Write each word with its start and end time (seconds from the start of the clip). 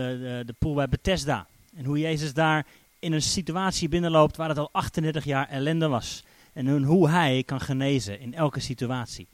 de, 0.00 0.42
de 0.46 0.54
pool 0.58 0.74
bij 0.74 0.88
Bethesda. 0.88 1.46
En 1.76 1.84
hoe 1.84 1.98
Jezus 1.98 2.34
daar 2.34 2.66
in 2.98 3.12
een 3.12 3.22
situatie 3.22 3.88
binnenloopt 3.88 4.36
waar 4.36 4.48
het 4.48 4.58
al 4.58 4.68
38 4.72 5.24
jaar 5.24 5.48
ellende 5.48 5.88
was. 5.88 6.24
En 6.52 6.82
hoe 6.82 7.08
hij 7.08 7.42
kan 7.46 7.60
genezen 7.60 8.20
in 8.20 8.34
elke 8.34 8.60
situatie. 8.60 9.28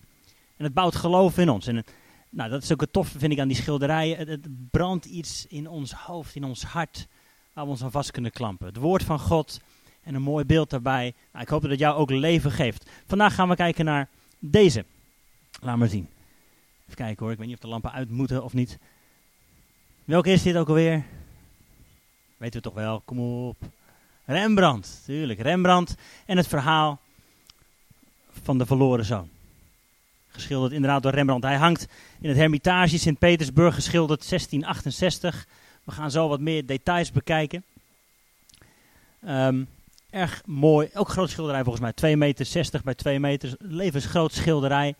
En 0.57 0.65
het 0.65 0.75
bouwt 0.75 0.95
geloof 0.95 1.39
in 1.39 1.49
ons. 1.49 1.67
En 1.67 1.85
nou, 2.31 2.51
dat 2.51 2.63
is 2.63 2.73
ook 2.73 2.81
het 2.81 2.93
toffe, 2.93 3.19
vind 3.19 3.33
ik, 3.33 3.41
aan 3.41 3.49
die 3.49 3.57
schilderijen. 3.57 4.19
Het, 4.19 4.29
het, 4.29 4.71
brandt 4.71 5.05
iets 5.05 5.47
in 5.47 5.69
ons 5.69 5.93
hoofd, 5.93 6.35
in 6.35 6.45
ons 6.45 6.63
hart, 6.63 7.07
waar 7.53 7.65
we 7.65 7.71
ons 7.71 7.83
aan 7.83 7.91
vast 7.91 8.11
kunnen 8.11 8.31
klampen. 8.31 8.67
Het 8.67 8.77
woord 8.77 9.03
van 9.03 9.19
God 9.19 9.61
en 10.03 10.15
een 10.15 10.23
mooi 10.23 10.45
beeld 10.45 10.71
daarbij. 10.71 11.15
Nou, 11.33 11.45
ik 11.45 11.51
hoop 11.51 11.61
dat 11.63 11.71
het 11.71 11.81
jou 11.81 11.97
ook 11.97 12.11
leven 12.11 12.51
geeft. 12.51 12.91
Vandaag 13.07 13.35
gaan 13.35 13.49
we 13.49 13.55
kijken 13.55 13.85
naar 13.85 14.09
deze. 14.39 14.85
Laat 15.61 15.77
maar 15.77 15.89
zien. 15.89 16.09
Even 16.83 16.95
kijken 16.95 17.23
hoor, 17.23 17.33
ik 17.33 17.39
weet 17.39 17.47
niet 17.47 17.57
of 17.57 17.63
de 17.63 17.69
lampen 17.69 17.93
uit 17.93 18.11
moeten 18.11 18.45
of 18.45 18.53
niet. 18.53 18.79
Welke 20.07 20.31
is 20.31 20.43
dit 20.43 20.57
ook 20.57 20.69
alweer? 20.69 21.05
Weten 22.37 22.57
we 22.57 22.61
toch 22.61 22.75
wel, 22.75 23.03
kom 23.05 23.19
op. 23.19 23.57
Rembrandt, 24.25 25.03
tuurlijk, 25.05 25.41
Rembrandt. 25.41 25.95
En 26.27 26.37
het 26.37 26.47
verhaal 26.47 27.01
van 28.43 28.59
de 28.59 28.67
verloren 28.67 29.05
zoon. 29.05 29.29
Geschilderd 30.29 30.73
inderdaad 30.73 31.03
door 31.03 31.13
Rembrandt. 31.13 31.45
Hij 31.45 31.57
hangt 31.57 31.89
in 32.21 32.29
het 32.29 32.39
Hermitage 32.39 32.99
Sint-Petersburg, 32.99 33.75
geschilderd 33.75 34.29
1668. 34.29 35.47
We 35.85 35.93
gaan 35.93 36.11
zo 36.11 36.29
wat 36.29 36.41
meer 36.41 36.67
details 36.67 37.13
bekijken. 37.13 37.65
Um, 39.29 39.69
erg 40.11 40.43
mooi, 40.45 40.89
ook 40.95 41.09
groot 41.09 41.31
schilderij 41.31 41.63
volgens 41.63 41.83
mij. 41.83 41.93
2 41.93 42.17
meter 42.17 42.45
60 42.45 42.83
bij 42.83 42.95
2 42.95 43.21
meter. 43.21 43.55
Levensgroot 43.59 44.33
schilderij. 44.33 44.95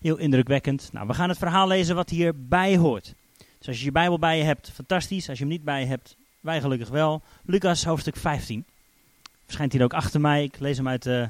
Heel 0.00 0.16
indrukwekkend. 0.16 0.88
Nou, 0.92 1.06
we 1.06 1.14
gaan 1.14 1.28
het 1.28 1.38
verhaal 1.38 1.66
lezen 1.66 1.94
wat 1.94 2.10
hierbij 2.10 2.76
hoort. 2.76 3.14
Dus 3.62 3.70
als 3.70 3.80
je 3.80 3.84
je 3.84 3.92
Bijbel 3.92 4.18
bij 4.18 4.38
je 4.38 4.44
hebt, 4.44 4.70
fantastisch. 4.70 5.28
Als 5.28 5.38
je 5.38 5.44
hem 5.44 5.52
niet 5.52 5.64
bij 5.64 5.80
je 5.80 5.86
hebt, 5.86 6.16
wij 6.40 6.60
gelukkig 6.60 6.88
wel. 6.88 7.22
Lucas 7.44 7.84
hoofdstuk 7.84 8.16
15. 8.16 8.64
Verschijnt 9.44 9.72
hier 9.72 9.82
ook 9.82 9.94
achter 9.94 10.20
mij. 10.20 10.42
Ik 10.44 10.58
lees 10.58 10.76
hem 10.76 10.88
uit 10.88 11.06
uh, 11.06 11.28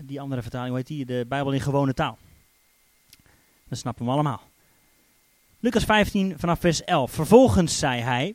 die 0.00 0.20
andere 0.20 0.42
vertaling. 0.42 0.68
Hoe 0.68 0.78
heet 0.78 0.86
die? 0.86 1.06
De 1.06 1.24
Bijbel 1.28 1.52
in 1.52 1.60
gewone 1.60 1.94
taal. 1.94 2.18
Dan 3.68 3.78
snappen 3.78 4.04
we 4.04 4.10
allemaal. 4.10 4.42
Lucas 5.60 5.84
15 5.84 6.38
vanaf 6.38 6.60
vers 6.60 6.84
11. 6.84 7.10
Vervolgens 7.12 7.78
zei 7.78 8.00
hij, 8.00 8.34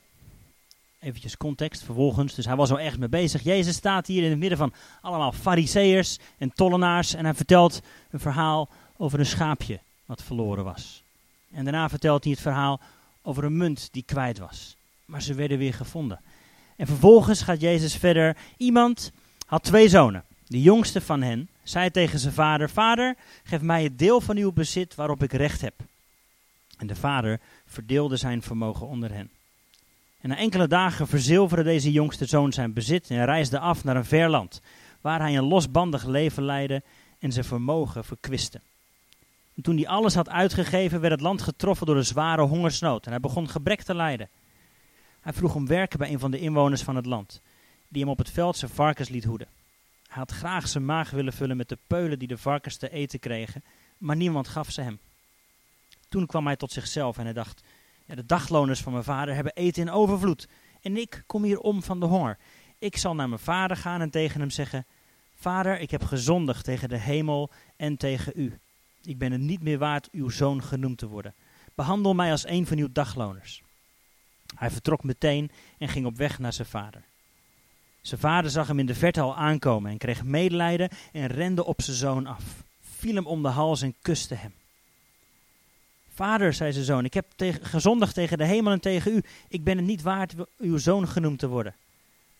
eventjes 1.00 1.38
context, 1.38 1.84
vervolgens, 1.84 2.36
dus 2.36 2.46
hij 2.46 2.56
was 2.56 2.72
al 2.72 2.80
echt 2.80 3.00
mee 3.00 3.10
bezig. 3.10 3.44
Jezus 3.44 3.76
staat 3.76 4.08
hier 4.08 4.24
in 4.24 4.30
het 4.30 4.40
midden 4.40 4.58
van 4.58 4.74
allemaal 5.02 5.32
fariseërs 5.32 6.20
en 6.38 6.54
tollenaars 6.54 7.14
en 7.14 7.26
hij 7.26 7.34
vertelt 7.34 7.82
een 8.12 8.20
verhaal 8.20 8.70
over 8.98 9.20
een 9.20 9.26
schaapje 9.26 9.80
wat 10.06 10.24
verloren 10.24 10.64
was. 10.64 11.06
En 11.52 11.64
daarna 11.64 11.90
vertelt 11.90 12.24
hij 12.24 12.32
het 12.34 12.42
verhaal 12.42 12.80
over 13.22 13.44
een 13.44 13.58
munt 13.58 13.90
die 13.92 14.04
kwijt 14.04 14.38
was. 14.38 14.76
Maar 15.06 15.22
ze 15.22 15.34
werden 15.34 15.58
weer 15.58 15.74
gevonden. 15.74 16.20
En 16.76 16.88
vervolgens 16.88 17.42
gaat 17.42 17.62
Jezus 17.62 17.96
verder. 17.96 18.38
Iemand 18.58 19.12
had 19.46 19.64
twee 19.64 19.90
zonen. 19.90 20.24
De 20.48 20.62
jongste 20.62 21.02
van 21.02 21.22
hen 21.22 21.50
zei 21.64 21.92
tegen 21.92 22.20
zijn 22.20 22.34
vader: 22.34 22.70
Vader, 22.70 23.16
geef 23.44 23.62
mij 23.62 23.84
het 23.84 24.00
deel 24.00 24.22
van 24.22 24.38
uw 24.38 24.52
bezit 24.52 24.96
waarop 24.96 25.24
ik 25.24 25.34
recht 25.34 25.62
heb. 25.62 25.74
En 26.78 26.88
de 26.88 26.96
vader 26.96 27.40
verdeelde 27.66 28.18
zijn 28.18 28.42
vermogen 28.42 28.88
onder 28.88 29.14
hen. 29.14 29.30
En 30.22 30.30
na 30.30 30.38
enkele 30.38 30.68
dagen 30.68 31.08
verzilverde 31.08 31.64
deze 31.64 31.92
jongste 31.92 32.26
zoon 32.26 32.54
zijn 32.54 32.74
bezit 32.74 33.10
en 33.10 33.26
reisde 33.26 33.60
af 33.60 33.84
naar 33.84 33.96
een 33.96 34.06
ver 34.06 34.30
land, 34.30 34.62
waar 35.02 35.20
hij 35.20 35.38
een 35.38 35.48
losbandig 35.48 36.06
leven 36.06 36.44
leidde 36.44 36.84
en 37.20 37.32
zijn 37.32 37.46
vermogen 37.46 38.04
verkwiste. 38.04 38.62
En 39.58 39.64
toen 39.64 39.76
hij 39.76 39.88
alles 39.88 40.16
had 40.16 40.30
uitgegeven, 40.30 41.00
werd 41.00 41.14
het 41.14 41.22
land 41.22 41.42
getroffen 41.42 41.86
door 41.86 41.96
een 41.96 42.06
zware 42.06 42.42
hongersnood 42.42 43.06
en 43.06 43.12
hij 43.12 43.20
begon 43.20 43.50
gebrek 43.50 43.82
te 43.82 43.96
lijden. 43.96 44.30
Hij 45.20 45.34
vroeg 45.34 45.56
om 45.56 45.68
werken 45.68 46.00
bij 46.00 46.12
een 46.12 46.20
van 46.20 46.32
de 46.32 46.40
inwoners 46.40 46.82
van 46.82 46.96
het 46.96 47.06
land, 47.06 47.42
die 47.88 48.02
hem 48.02 48.12
op 48.12 48.18
het 48.18 48.30
veld 48.30 48.58
zijn 48.58 48.72
varkens 48.72 49.10
liet 49.10 49.24
hoeden. 49.24 49.48
Hij 50.08 50.18
had 50.18 50.32
graag 50.32 50.68
zijn 50.68 50.86
maag 50.86 51.10
willen 51.10 51.34
vullen 51.34 51.58
met 51.58 51.70
de 51.70 51.78
peulen 51.88 52.20
die 52.20 52.28
de 52.28 52.38
varkens 52.38 52.78
te 52.78 52.90
eten 52.90 53.20
kregen, 53.20 53.64
maar 53.98 54.16
niemand 54.16 54.48
gaf 54.48 54.72
ze 54.72 54.82
hem. 54.82 55.00
Toen 56.10 56.26
kwam 56.26 56.46
hij 56.46 56.56
tot 56.56 56.72
zichzelf 56.72 57.18
en 57.18 57.24
hij 57.24 57.34
dacht, 57.34 57.64
ja, 58.06 58.16
de 58.16 58.26
dagloners 58.26 58.82
van 58.82 58.92
mijn 58.92 59.04
vader 59.04 59.36
hebben 59.36 59.56
eten 59.56 59.82
in 59.82 59.92
overvloed 59.92 60.48
en 60.82 60.98
ik 60.98 61.24
kom 61.26 61.44
hier 61.44 61.60
om 61.60 61.84
van 61.84 62.00
de 62.00 62.06
honger. 62.06 62.38
Ik 62.80 62.98
zal 62.98 63.16
naar 63.16 63.30
mijn 63.30 63.42
vader 63.42 63.78
gaan 63.78 64.02
en 64.02 64.10
tegen 64.10 64.40
hem 64.40 64.50
zeggen, 64.50 64.86
Vader, 65.36 65.80
ik 65.80 65.92
heb 65.92 66.04
gezondigd 66.04 66.64
tegen 66.64 66.90
de 66.90 66.98
hemel 66.98 67.50
en 67.76 67.98
tegen 67.98 68.34
u. 68.36 68.60
Ik 69.08 69.18
ben 69.18 69.32
het 69.32 69.42
niet 69.42 69.62
meer 69.62 69.78
waard 69.78 70.10
uw 70.12 70.30
zoon 70.30 70.64
genoemd 70.64 70.98
te 70.98 71.08
worden. 71.08 71.34
Behandel 71.76 72.14
mij 72.14 72.32
als 72.32 72.48
een 72.48 72.68
van 72.68 72.78
uw 72.78 72.88
dagloners. 72.92 73.62
Hij 74.56 74.72
vertrok 74.72 75.04
meteen 75.04 75.52
en 75.78 75.88
ging 75.88 76.06
op 76.06 76.18
weg 76.18 76.40
naar 76.40 76.54
zijn 76.54 76.68
vader. 76.68 77.04
Zijn 78.02 78.20
vader 78.20 78.52
zag 78.52 78.68
hem 78.68 78.80
in 78.80 78.86
de 78.86 78.96
verte 78.96 79.22
al 79.22 79.36
aankomen 79.36 79.92
en 79.92 79.98
kreeg 79.98 80.24
medelijden 80.24 80.90
en 81.12 81.28
rende 81.28 81.66
op 81.66 81.82
zijn 81.82 81.98
zoon 81.98 82.26
af. 82.26 82.44
Viel 82.82 83.16
hem 83.16 83.28
om 83.28 83.42
de 83.42 83.48
hals 83.48 83.82
en 83.82 83.96
kuste 84.02 84.36
hem. 84.36 84.54
Vader, 86.14 86.54
zei 86.54 86.74
zijn 86.74 86.86
zoon, 86.86 87.06
ik 87.06 87.14
heb 87.14 87.26
tegen, 87.36 87.66
gezondigd 87.66 88.14
tegen 88.14 88.38
de 88.38 88.46
hemel 88.46 88.72
en 88.72 88.82
tegen 88.82 89.16
u. 89.16 89.24
Ik 89.48 89.64
ben 89.64 89.78
het 89.78 89.86
niet 89.86 90.02
waard 90.02 90.34
uw 90.58 90.78
zoon 90.78 91.08
genoemd 91.08 91.40
te 91.40 91.48
worden. 91.48 91.76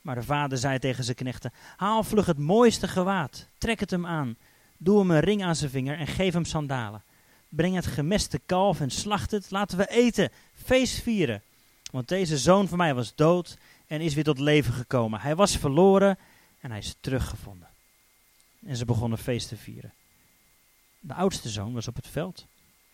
Maar 0.02 0.16
de 0.16 0.24
vader 0.24 0.58
zei 0.58 0.80
tegen 0.80 1.04
zijn 1.04 1.16
knechten, 1.16 1.54
haal 1.78 2.04
vlug 2.04 2.26
het 2.26 2.38
mooiste 2.38 2.88
gewaad, 2.88 3.48
trek 3.58 3.80
het 3.80 3.92
hem 3.92 4.06
aan, 4.06 4.38
doe 4.78 5.00
hem 5.00 5.12
een 5.12 5.20
ring 5.20 5.44
aan 5.44 5.56
zijn 5.56 5.72
vinger 5.72 5.98
en 5.98 6.08
geef 6.08 6.34
hem 6.34 6.46
sandalen. 6.46 7.04
Breng 7.50 7.76
het 7.76 7.86
gemeste 7.86 8.40
kalf 8.46 8.80
en 8.80 8.90
slacht 8.90 9.32
het, 9.32 9.52
laten 9.52 9.78
we 9.78 9.90
eten, 9.90 10.32
feest 10.54 11.02
vieren. 11.02 11.42
Want 11.92 12.08
deze 12.08 12.38
zoon 12.38 12.68
van 12.68 12.78
mij 12.78 12.94
was 12.94 13.16
dood 13.16 13.58
en 13.88 14.02
is 14.02 14.14
weer 14.14 14.24
tot 14.24 14.40
leven 14.40 14.74
gekomen. 14.74 15.20
Hij 15.20 15.36
was 15.36 15.58
verloren 15.58 16.18
en 16.60 16.70
hij 16.70 16.80
is 16.80 16.96
teruggevonden. 17.00 17.68
En 18.66 18.76
ze 18.76 18.86
begonnen 18.86 19.18
feest 19.18 19.48
te 19.48 19.58
vieren. 19.58 19.94
De 21.00 21.14
oudste 21.14 21.50
zoon 21.50 21.74
was 21.74 21.88
op 21.88 21.96
het 21.96 22.08
veld. 22.08 22.46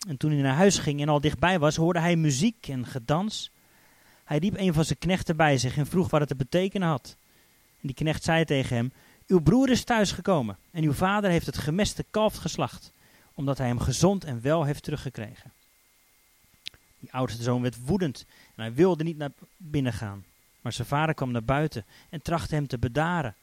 En 0.08 0.18
toen 0.18 0.32
hij 0.32 0.42
naar 0.42 0.56
huis 0.56 0.78
ging 0.78 1.02
en 1.02 1.10
al 1.10 1.22
dichtbij 1.22 1.60
was, 1.60 1.76
hoorde 1.76 2.00
hij 2.00 2.16
muziek 2.16 2.68
en 2.68 2.86
gedans. 2.86 3.52
Hij 4.24 4.38
riep 4.38 4.58
een 4.58 4.74
van 4.74 4.86
zijn 4.86 5.00
knechten 5.00 5.36
bij 5.36 5.58
zich 5.58 5.78
en 5.78 5.88
vroeg 5.88 6.10
wat 6.10 6.20
het 6.20 6.30
te 6.30 6.36
betekenen 6.36 6.88
had. 6.88 7.16
En 7.82 7.88
die 7.88 7.96
knecht 7.96 8.24
zei 8.24 8.46
tegen 8.46 8.76
hem: 8.76 8.94
Uw 9.34 9.42
broer 9.42 9.70
is 9.70 9.84
thuisgekomen 9.84 10.58
en 10.72 10.84
uw 10.84 10.94
vader 10.94 11.30
heeft 11.30 11.46
het 11.46 11.58
gemeste 11.58 12.06
kalf 12.12 12.36
geslacht, 12.36 12.92
omdat 13.34 13.58
hij 13.58 13.68
hem 13.68 13.80
gezond 13.80 14.24
en 14.24 14.42
wel 14.42 14.64
heeft 14.64 14.84
teruggekregen. 14.84 15.52
Die 17.00 17.14
oudste 17.14 17.44
zoon 17.44 17.62
werd 17.62 17.86
woedend 17.86 18.26
en 18.56 18.64
hij 18.64 18.74
wilde 18.74 19.04
niet 19.04 19.18
naar 19.18 19.32
binnen 19.58 19.94
gaan. 19.94 20.26
Maar 20.62 20.74
zijn 20.74 20.88
vader 20.88 21.16
kwam 21.16 21.32
naar 21.32 21.44
buiten 21.44 21.86
en 22.10 22.22
trachtte 22.22 22.56
hem 22.56 22.68
te 22.68 22.78
bedaren. 22.78 23.36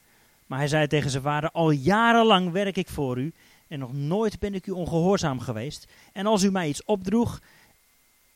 Maar 0.47 0.59
hij 0.59 0.69
zei 0.69 0.87
tegen 0.87 1.11
zijn 1.11 1.23
vader: 1.23 1.51
Al 1.51 1.71
jarenlang 1.71 2.51
werk 2.51 2.77
ik 2.77 2.89
voor 2.89 3.19
u 3.19 3.33
en 3.69 3.79
nog 3.79 3.93
nooit 3.93 4.39
ben 4.39 4.55
ik 4.55 4.67
u 4.67 4.71
ongehoorzaam 4.71 5.41
geweest. 5.41 5.87
En 6.13 6.27
als 6.27 6.43
u 6.43 6.51
mij 6.51 6.69
iets 6.69 6.85
opdroeg, 6.85 7.41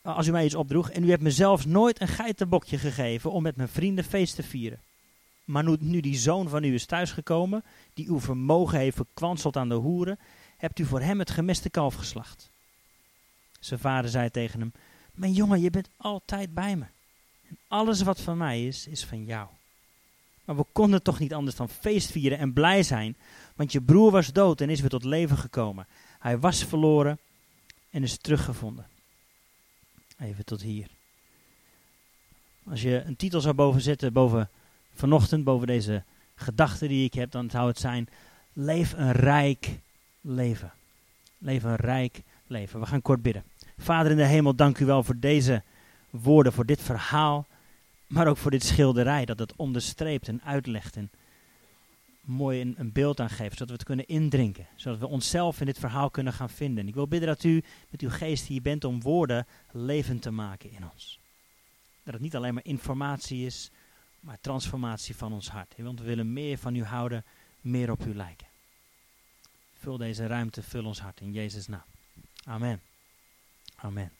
als 0.01 0.27
u 0.27 0.31
mij 0.31 0.45
iets 0.45 0.55
opdroeg 0.55 0.89
en 0.89 1.03
u 1.03 1.09
hebt 1.09 1.23
me 1.23 1.31
zelfs 1.31 1.65
nooit 1.65 2.01
een 2.01 2.07
geitenbokje 2.07 2.77
gegeven 2.77 3.31
om 3.31 3.43
met 3.43 3.55
mijn 3.55 3.69
vrienden 3.69 4.03
feest 4.03 4.35
te 4.35 4.43
vieren. 4.43 4.79
Maar 5.45 5.63
nu, 5.63 5.77
nu 5.79 5.99
die 5.99 6.15
zoon 6.15 6.49
van 6.49 6.63
u 6.63 6.73
is 6.73 6.85
thuisgekomen, 6.85 7.63
die 7.93 8.07
uw 8.07 8.19
vermogen 8.19 8.79
heeft 8.79 8.95
verkwanseld 8.95 9.57
aan 9.57 9.69
de 9.69 9.75
hoeren, 9.75 10.19
hebt 10.57 10.79
u 10.79 10.85
voor 10.85 11.01
hem 11.01 11.19
het 11.19 11.29
gemeste 11.29 11.69
kalf 11.69 11.95
geslacht. 11.95 12.49
Zijn 13.59 13.79
vader 13.79 14.09
zei 14.09 14.29
tegen 14.29 14.59
hem, 14.59 14.71
mijn 15.13 15.33
jongen, 15.33 15.61
je 15.61 15.69
bent 15.69 15.89
altijd 15.97 16.53
bij 16.53 16.75
me. 16.75 16.85
En 17.49 17.57
alles 17.67 18.01
wat 18.01 18.21
van 18.21 18.37
mij 18.37 18.67
is, 18.67 18.87
is 18.87 19.05
van 19.05 19.25
jou. 19.25 19.47
Maar 20.45 20.55
we 20.55 20.65
konden 20.71 21.03
toch 21.03 21.19
niet 21.19 21.33
anders 21.33 21.55
dan 21.55 21.69
feest 21.69 22.11
vieren 22.11 22.37
en 22.37 22.53
blij 22.53 22.83
zijn, 22.83 23.17
want 23.55 23.71
je 23.71 23.81
broer 23.81 24.11
was 24.11 24.33
dood 24.33 24.61
en 24.61 24.69
is 24.69 24.79
weer 24.79 24.89
tot 24.89 25.03
leven 25.03 25.37
gekomen. 25.37 25.87
Hij 26.19 26.39
was 26.39 26.63
verloren 26.63 27.19
en 27.89 28.03
is 28.03 28.17
teruggevonden. 28.17 28.87
Even 30.19 30.45
tot 30.45 30.61
hier. 30.61 30.87
Als 32.69 32.81
je 32.81 33.03
een 33.05 33.15
titel 33.15 33.41
zou 33.41 33.53
boven 33.53 33.81
zetten, 33.81 34.13
boven 34.13 34.49
vanochtend, 34.95 35.43
boven 35.43 35.67
deze 35.67 36.03
gedachte 36.35 36.87
die 36.87 37.05
ik 37.05 37.13
heb, 37.13 37.31
dan 37.31 37.49
zou 37.49 37.67
het 37.67 37.79
zijn: 37.79 38.07
Leef 38.53 38.93
een 38.93 39.11
rijk 39.11 39.79
leven. 40.21 40.71
Leef 41.37 41.63
een 41.63 41.75
rijk 41.75 42.21
leven. 42.47 42.79
We 42.79 42.85
gaan 42.85 43.01
kort 43.01 43.21
bidden. 43.21 43.43
Vader 43.77 44.11
in 44.11 44.17
de 44.17 44.25
hemel, 44.25 44.55
dank 44.55 44.79
u 44.79 44.85
wel 44.85 45.03
voor 45.03 45.19
deze 45.19 45.63
woorden, 46.09 46.53
voor 46.53 46.65
dit 46.65 46.81
verhaal, 46.81 47.45
maar 48.07 48.27
ook 48.27 48.37
voor 48.37 48.51
dit 48.51 48.63
schilderij 48.63 49.25
dat 49.25 49.39
het 49.39 49.55
onderstreept 49.55 50.27
en 50.27 50.41
uitlegt 50.43 50.95
en 50.95 51.11
mooi 52.21 52.73
een, 52.75 52.91
beeld 52.91 53.19
aan 53.19 53.29
geeft, 53.29 53.51
zodat 53.51 53.67
we 53.67 53.73
het 53.73 53.83
kunnen 53.83 54.07
indrinken, 54.07 54.67
zodat 54.75 54.99
we 54.99 55.07
onszelf 55.07 55.59
in 55.59 55.65
dit 55.65 55.79
verhaal 55.79 56.09
kunnen 56.09 56.33
gaan 56.33 56.49
vinden. 56.49 56.87
Ik 56.87 56.93
wil 56.93 57.07
bidden 57.07 57.29
dat 57.29 57.43
u 57.43 57.63
met 57.89 58.01
uw 58.01 58.09
geest 58.09 58.47
hier 58.47 58.61
bent 58.61 58.83
om 58.83 59.01
woorden 59.01 59.47
levend 59.71 60.21
te 60.21 60.31
maken 60.31 60.71
in 60.71 60.89
ons. 60.91 61.19
Dat 62.03 62.13
het 62.13 62.23
niet 62.23 62.35
alleen 62.35 62.53
maar 62.53 62.65
informatie 62.65 63.45
is, 63.45 63.71
maar 64.25 64.37
transformatie 64.41 65.15
van 65.15 65.33
ons 65.33 65.49
hart. 65.49 65.73
Want 65.77 65.99
we 65.99 66.05
willen 66.05 66.33
meer 66.33 66.57
van 66.57 66.75
u 66.75 66.83
houden, 66.83 67.23
meer 67.61 67.91
op 67.91 68.05
u 68.05 68.15
lijken. 68.15 68.47
Vul 69.79 69.97
deze 69.97 70.27
ruimte, 70.27 70.63
vul 70.63 70.85
ons 70.85 70.99
hart 70.99 71.21
in 71.21 71.31
Jezus' 71.31 71.67
naam. 71.67 71.83
Amen. 72.43 72.81
Amen. 73.75 74.11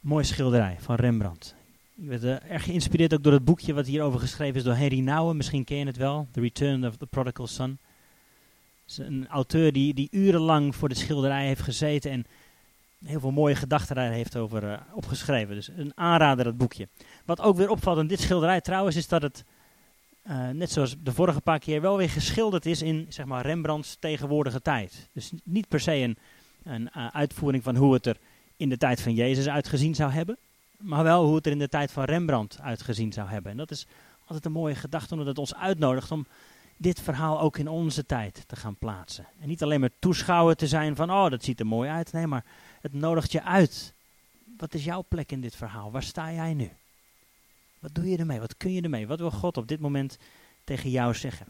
Mooi 0.00 0.24
schilderij 0.24 0.76
van 0.80 0.94
Rembrandt. 0.94 1.54
Ik 1.96 2.08
werd 2.08 2.24
uh, 2.24 2.50
erg 2.50 2.64
geïnspireerd 2.64 3.14
ook 3.14 3.22
door 3.22 3.32
het 3.32 3.44
boekje 3.44 3.74
wat 3.74 3.86
hierover 3.86 4.20
geschreven 4.20 4.56
is 4.56 4.62
door 4.62 4.74
Henry 4.74 5.00
Nouwen. 5.00 5.36
Misschien 5.36 5.64
ken 5.64 5.76
je 5.76 5.86
het 5.86 5.96
wel, 5.96 6.28
The 6.30 6.40
Return 6.40 6.86
of 6.86 6.96
the 6.96 7.06
Prodigal 7.06 7.46
Son. 7.46 7.78
een 8.96 9.28
auteur 9.28 9.72
die, 9.72 9.94
die 9.94 10.08
urenlang 10.10 10.76
voor 10.76 10.88
de 10.88 10.94
schilderij 10.94 11.46
heeft 11.46 11.60
gezeten 11.60 12.10
en 12.10 12.26
heel 13.04 13.20
veel 13.20 13.30
mooie 13.30 13.54
gedachten 13.54 13.96
daar 13.96 14.10
heeft 14.10 14.36
over 14.36 14.62
uh, 14.62 14.76
opgeschreven. 14.92 15.54
Dus 15.54 15.68
een 15.68 15.92
aanrader, 15.94 16.44
dat 16.44 16.56
boekje. 16.56 16.88
Wat 17.24 17.40
ook 17.40 17.56
weer 17.56 17.70
opvalt 17.70 17.98
in 17.98 18.06
dit 18.06 18.20
schilderij 18.20 18.60
trouwens, 18.60 18.96
is 18.96 19.08
dat 19.08 19.22
het, 19.22 19.44
uh, 20.26 20.48
net 20.48 20.70
zoals 20.70 20.96
de 21.02 21.12
vorige 21.12 21.40
paar 21.40 21.58
keer, 21.58 21.80
wel 21.80 21.96
weer 21.96 22.10
geschilderd 22.10 22.66
is 22.66 22.82
in 22.82 23.06
zeg 23.08 23.26
maar, 23.26 23.46
Rembrandts 23.46 23.96
tegenwoordige 23.98 24.62
tijd. 24.62 25.08
Dus 25.12 25.32
niet 25.44 25.68
per 25.68 25.80
se 25.80 25.94
een, 25.94 26.16
een 26.62 26.90
uh, 26.96 27.06
uitvoering 27.06 27.62
van 27.62 27.76
hoe 27.76 27.94
het 27.94 28.06
er 28.06 28.16
in 28.56 28.68
de 28.68 28.76
tijd 28.76 29.00
van 29.00 29.14
Jezus 29.14 29.48
uitgezien 29.48 29.94
zou 29.94 30.10
hebben, 30.10 30.38
maar 30.78 31.02
wel 31.02 31.24
hoe 31.24 31.34
het 31.34 31.46
er 31.46 31.52
in 31.52 31.58
de 31.58 31.68
tijd 31.68 31.92
van 31.92 32.04
Rembrandt 32.04 32.60
uitgezien 32.60 33.12
zou 33.12 33.28
hebben. 33.28 33.50
En 33.50 33.56
dat 33.56 33.70
is 33.70 33.86
altijd 34.20 34.44
een 34.44 34.52
mooie 34.52 34.74
gedachte, 34.74 35.12
omdat 35.12 35.28
het 35.28 35.38
ons 35.38 35.54
uitnodigt 35.54 36.10
om 36.10 36.26
dit 36.76 37.00
verhaal 37.00 37.40
ook 37.40 37.58
in 37.58 37.68
onze 37.68 38.06
tijd 38.06 38.44
te 38.46 38.56
gaan 38.56 38.76
plaatsen. 38.76 39.26
En 39.40 39.48
niet 39.48 39.62
alleen 39.62 39.80
maar 39.80 39.90
toeschouwer 39.98 40.56
te 40.56 40.66
zijn 40.66 40.96
van, 40.96 41.10
oh, 41.10 41.30
dat 41.30 41.44
ziet 41.44 41.60
er 41.60 41.66
mooi 41.66 41.90
uit. 41.90 42.12
Nee, 42.12 42.26
maar 42.26 42.44
het 42.84 42.92
nodigt 42.92 43.32
je 43.32 43.42
uit. 43.42 43.94
Wat 44.56 44.74
is 44.74 44.84
jouw 44.84 45.04
plek 45.08 45.32
in 45.32 45.40
dit 45.40 45.56
verhaal? 45.56 45.90
Waar 45.90 46.02
sta 46.02 46.32
jij 46.32 46.54
nu? 46.54 46.70
Wat 47.78 47.94
doe 47.94 48.10
je 48.10 48.16
ermee? 48.16 48.40
Wat 48.40 48.56
kun 48.56 48.72
je 48.72 48.82
ermee? 48.82 49.06
Wat 49.06 49.18
wil 49.18 49.30
God 49.30 49.56
op 49.56 49.68
dit 49.68 49.80
moment 49.80 50.18
tegen 50.64 50.90
jou 50.90 51.14
zeggen? 51.14 51.46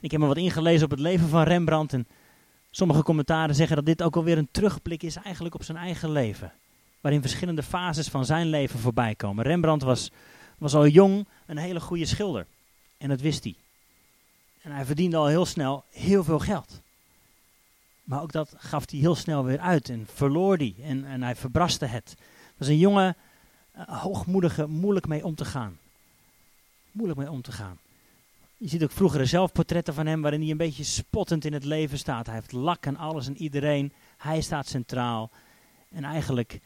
Ik 0.00 0.10
heb 0.10 0.20
me 0.20 0.26
wat 0.26 0.36
ingelezen 0.36 0.84
op 0.84 0.90
het 0.90 1.00
leven 1.00 1.28
van 1.28 1.42
Rembrandt 1.42 1.92
en 1.92 2.06
sommige 2.70 3.02
commentaren 3.02 3.54
zeggen 3.54 3.76
dat 3.76 3.86
dit 3.86 4.02
ook 4.02 4.16
alweer 4.16 4.38
een 4.38 4.48
terugblik 4.50 5.02
is 5.02 5.16
eigenlijk 5.16 5.54
op 5.54 5.62
zijn 5.62 5.78
eigen 5.78 6.10
leven. 6.10 6.52
Waarin 7.00 7.20
verschillende 7.20 7.62
fases 7.62 8.08
van 8.08 8.24
zijn 8.24 8.46
leven 8.46 8.78
voorbij 8.78 9.14
komen. 9.14 9.44
Rembrandt 9.44 9.84
was, 9.84 10.10
was 10.58 10.74
al 10.74 10.86
jong 10.86 11.26
een 11.46 11.58
hele 11.58 11.80
goede 11.80 12.06
schilder. 12.06 12.46
En 12.98 13.08
dat 13.08 13.20
wist 13.20 13.44
hij. 13.44 13.54
En 14.62 14.70
hij 14.70 14.84
verdiende 14.84 15.16
al 15.16 15.26
heel 15.26 15.46
snel 15.46 15.84
heel 15.90 16.24
veel 16.24 16.38
geld. 16.38 16.80
Maar 18.08 18.22
ook 18.22 18.32
dat 18.32 18.54
gaf 18.56 18.90
hij 18.90 18.98
heel 19.00 19.14
snel 19.14 19.44
weer 19.44 19.58
uit 19.58 19.88
en 19.88 20.06
verloor 20.14 20.56
hij. 20.56 20.74
En, 20.82 21.04
en 21.04 21.22
hij 21.22 21.36
verbraste 21.36 21.86
het. 21.86 22.10
Het 22.18 22.58
was 22.58 22.68
een 22.68 22.78
jonge, 22.78 23.14
uh, 23.76 24.02
hoogmoedige, 24.02 24.66
moeilijk 24.66 25.06
mee 25.06 25.24
om 25.24 25.34
te 25.34 25.44
gaan. 25.44 25.78
Moeilijk 26.92 27.20
mee 27.20 27.30
om 27.30 27.42
te 27.42 27.52
gaan. 27.52 27.78
Je 28.56 28.68
ziet 28.68 28.82
ook 28.82 28.90
vroegere 28.90 29.24
zelfportretten 29.24 29.94
van 29.94 30.06
hem 30.06 30.22
waarin 30.22 30.40
hij 30.40 30.50
een 30.50 30.56
beetje 30.56 30.84
spottend 30.84 31.44
in 31.44 31.52
het 31.52 31.64
leven 31.64 31.98
staat. 31.98 32.26
Hij 32.26 32.34
heeft 32.34 32.52
lak 32.52 32.86
aan 32.86 32.96
alles 32.96 33.26
en 33.26 33.36
iedereen. 33.36 33.92
Hij 34.16 34.40
staat 34.40 34.66
centraal. 34.66 35.30
En 35.90 36.04
eigenlijk 36.04 36.60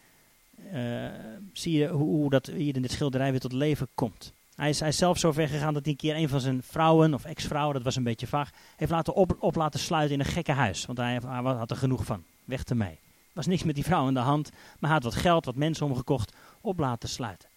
uh, 0.73 1.09
zie 1.53 1.77
je 1.77 1.87
hoe, 1.87 2.07
hoe, 2.07 2.29
dat 2.29 2.45
hier 2.45 2.75
in 2.75 2.81
dit 2.81 2.91
schilderij 2.91 3.31
weer 3.31 3.39
tot 3.39 3.53
leven 3.53 3.87
komt. 3.95 4.33
Hij 4.55 4.69
is, 4.69 4.79
hij 4.79 4.91
zelf 4.91 5.17
zo 5.17 5.31
ver 5.31 5.47
gegaan 5.47 5.73
dat 5.73 5.83
hij 5.83 5.91
een 5.91 5.97
keer 5.97 6.15
een 6.15 6.29
van 6.29 6.39
zijn 6.39 6.63
vrouwen 6.63 7.13
of 7.13 7.25
ex-vrouwen, 7.25 7.73
dat 7.73 7.83
was 7.83 7.95
een 7.95 8.03
beetje 8.03 8.27
vaag, 8.27 8.49
heeft 8.75 8.91
laten 8.91 9.13
op, 9.13 9.35
op 9.39 9.55
laten 9.55 9.79
sluiten 9.79 10.13
in 10.13 10.19
een 10.19 10.31
gekke 10.31 10.51
huis. 10.51 10.85
Want 10.85 10.97
hij, 10.97 11.19
had 11.43 11.71
er 11.71 11.77
genoeg 11.77 12.05
van. 12.05 12.23
Weg 12.43 12.63
ermee. 12.63 12.89
Er 12.89 13.39
was 13.39 13.45
niks 13.47 13.63
met 13.63 13.75
die 13.75 13.83
vrouw 13.83 14.07
in 14.07 14.13
de 14.13 14.19
hand, 14.19 14.49
maar 14.51 14.89
hij 14.91 14.99
had 14.99 15.03
wat 15.03 15.15
geld, 15.15 15.45
wat 15.45 15.55
mensen 15.55 15.85
omgekocht, 15.85 16.35
op 16.61 16.79
laten 16.79 17.09
sluiten. 17.09 17.49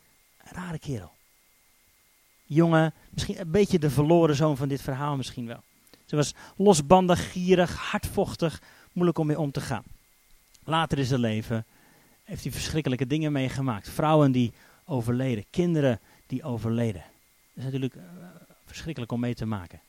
Een 0.42 0.52
rare 0.52 0.78
kerel. 0.78 1.12
Jongen, 2.44 2.94
misschien 3.10 3.40
een 3.40 3.50
beetje 3.50 3.78
de 3.78 3.90
verloren 3.90 4.36
zoon 4.36 4.56
van 4.56 4.68
dit 4.68 4.82
verhaal 4.82 5.16
misschien 5.16 5.46
wel. 5.46 5.60
Ze 6.04 6.16
was 6.16 6.34
losbandig, 6.56 7.32
gierig, 7.32 7.76
hardvochtig, 7.76 8.62
moeilijk 8.92 9.18
om 9.18 9.26
mee 9.26 9.38
om 9.38 9.50
te 9.50 9.60
gaan. 9.60 9.82
Later 10.64 10.98
in 10.98 11.04
zijn 11.04 11.20
leven 11.20 11.64
heeft 12.24 12.42
hij 12.42 12.52
verschrikkelijke 12.52 13.06
dingen 13.06 13.32
meegemaakt. 13.32 13.90
Vrouwen 13.90 14.32
die 14.32 14.52
overleden, 14.84 15.44
kinderen 15.50 16.00
die 16.26 16.42
overleden. 16.42 17.04
Dat 17.54 17.56
is 17.56 17.64
natuurlijk 17.64 17.94
uh, 17.94 18.02
verschrikkelijk 18.64 19.12
om 19.12 19.20
mee 19.20 19.34
te 19.34 19.46
maken. 19.46 19.80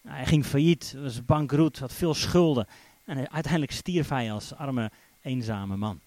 Nou, 0.00 0.16
hij 0.16 0.26
ging 0.26 0.46
failliet, 0.46 0.94
was 0.98 1.24
bankroet, 1.24 1.78
had 1.78 1.92
veel 1.92 2.14
schulden. 2.14 2.66
En 3.04 3.30
uiteindelijk 3.30 3.72
stierf 3.72 4.08
hij 4.08 4.32
als 4.32 4.54
arme, 4.54 4.90
eenzame 5.22 5.76
man. 5.76 6.00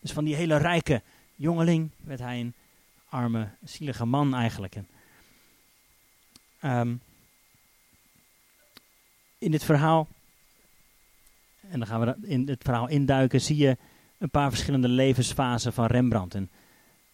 Dus 0.00 0.12
van 0.12 0.24
die 0.24 0.34
hele 0.34 0.56
rijke 0.56 1.02
jongeling 1.34 1.90
werd 1.96 2.20
hij 2.20 2.40
een 2.40 2.54
arme, 3.08 3.48
zielige 3.64 4.04
man 4.04 4.34
eigenlijk. 4.34 4.74
En, 4.74 4.88
um, 6.78 7.00
in 9.38 9.50
dit 9.50 9.64
verhaal, 9.64 10.08
en 11.68 11.78
dan 11.78 11.88
gaan 11.88 12.00
we 12.00 12.16
in 12.22 12.48
het 12.48 12.62
verhaal 12.62 12.88
induiken, 12.88 13.40
zie 13.40 13.56
je 13.56 13.76
een 14.18 14.30
paar 14.30 14.50
verschillende 14.50 14.88
levensfasen 14.88 15.72
van 15.72 15.86
Rembrandt. 15.86 16.34
En 16.34 16.50